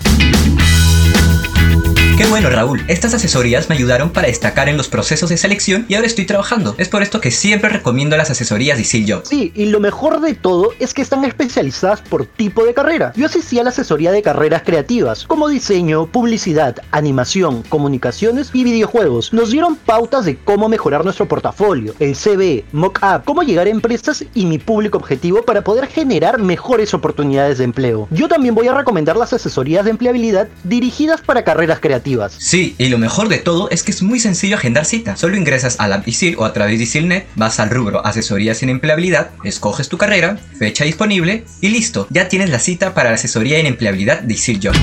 Qué 2.22 2.28
bueno 2.28 2.52
Raúl, 2.52 2.84
estas 2.88 3.16
asesorías 3.16 3.68
me 3.68 3.74
ayudaron 3.74 4.12
para 4.12 4.28
destacar 4.28 4.70
en 4.70 4.78
los 4.78 4.90
procesos 4.90 5.32
de 5.32 5.38
selección 5.38 5.88
y 5.90 5.96
ahora 5.96 6.06
estoy 6.06 6.28
trabajando. 6.28 6.76
Es 6.78 6.88
por 6.88 7.02
esto 7.02 7.20
que 7.20 7.32
siempre 7.32 7.72
recomiendo 7.72 8.16
las 8.16 8.30
asesorías 8.30 8.78
de 8.78 8.84
Seal 8.84 9.12
Jobs. 9.12 9.30
Sí, 9.30 9.52
y 9.56 9.66
lo 9.66 9.80
mejor 9.80 10.22
de 10.22 10.36
todo 10.36 10.70
es 10.78 10.94
que 10.94 11.02
están 11.02 11.26
especializadas 11.26 12.02
por 12.02 12.28
tipo 12.28 12.64
de 12.64 12.76
carrera. 12.76 13.12
Yo 13.16 13.26
asistí 13.26 13.58
a 13.58 13.64
la 13.64 13.70
asesoría 13.70 14.12
de 14.12 14.22
carreras 14.22 14.62
creativas, 14.64 15.26
como 15.26 15.48
diseño, 15.50 16.06
publicidad, 16.06 16.76
animación, 16.92 17.64
comunicaciones 17.64 18.52
y 18.54 18.66
videojuegos. 18.66 19.34
Nos 19.34 19.50
dieron 19.50 19.76
pautas 19.76 20.26
de 20.26 20.38
cómo 20.38 20.70
mejorar 20.70 21.04
nuestro 21.04 21.28
portafolio, 21.28 21.96
el 21.98 22.16
CV, 22.16 22.66
mock-up, 22.72 23.24
cómo 23.26 23.42
llegar 23.42 23.66
a 23.66 23.72
empresas 23.72 24.24
y 24.36 24.46
mi 24.46 24.60
público 24.60 25.00
objetivo 25.00 25.42
para 25.42 25.64
poder 25.64 25.88
generar 25.88 26.40
mejores 26.40 26.94
oportunidades 26.94 27.58
de 27.58 27.64
empleo. 27.64 28.08
Yo 28.12 28.28
también 28.28 28.54
voy 28.54 28.68
a 28.68 28.78
recomendar 28.78 29.18
las 29.18 29.34
asesorías 29.34 29.86
de 29.86 29.90
empleabilidad 29.90 30.50
dirigidas 30.64 31.22
para 31.22 31.44
carreras 31.44 31.80
creativas. 31.80 32.11
Sí, 32.38 32.76
y 32.78 32.89
lo 32.89 32.97
mejor 32.97 33.30
de 33.30 33.38
todo 33.38 33.70
es 33.70 33.84
que 33.84 33.91
es 33.91 34.01
muy 34.01 34.20
sencillo 34.20 34.55
agendar 34.55 34.86
cita. 34.86 35.16
Solo 35.16 35.38
ingresas 35.38 35.80
a 35.80 35.88
la 35.88 36.03
ISIL 36.05 36.36
o 36.38 36.45
a 36.45 36.53
través 36.53 36.78
de 36.78 36.84
ISILNet, 36.84 37.28
vas 37.36 37.59
al 37.59 37.70
rubro 37.70 38.05
Asesorías 38.05 38.62
en 38.64 38.70
Empleabilidad, 38.70 39.32
escoges 39.43 39.89
tu 39.89 39.97
carrera, 39.97 40.38
fecha 40.57 40.86
disponible 40.86 41.45
y 41.62 41.70
listo, 41.70 42.07
ya 42.09 42.28
tienes 42.28 42.49
la 42.49 42.59
cita 42.59 42.93
para 42.93 43.09
la 43.09 43.16
asesoría 43.16 43.59
en 43.59 43.66
empleabilidad 43.66 44.22
de 44.22 44.34
ISIL 44.34 44.59
Job. 44.62 44.76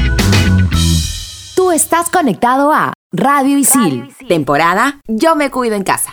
Tú 1.55 1.73
estás 1.73 2.09
conectado 2.09 2.73
a 2.73 2.93
Radio 3.13 3.59
Isil, 3.59 4.09
temporada 4.29 5.01
Yo 5.07 5.35
me 5.35 5.51
cuido 5.51 5.75
en 5.75 5.83
casa. 5.83 6.13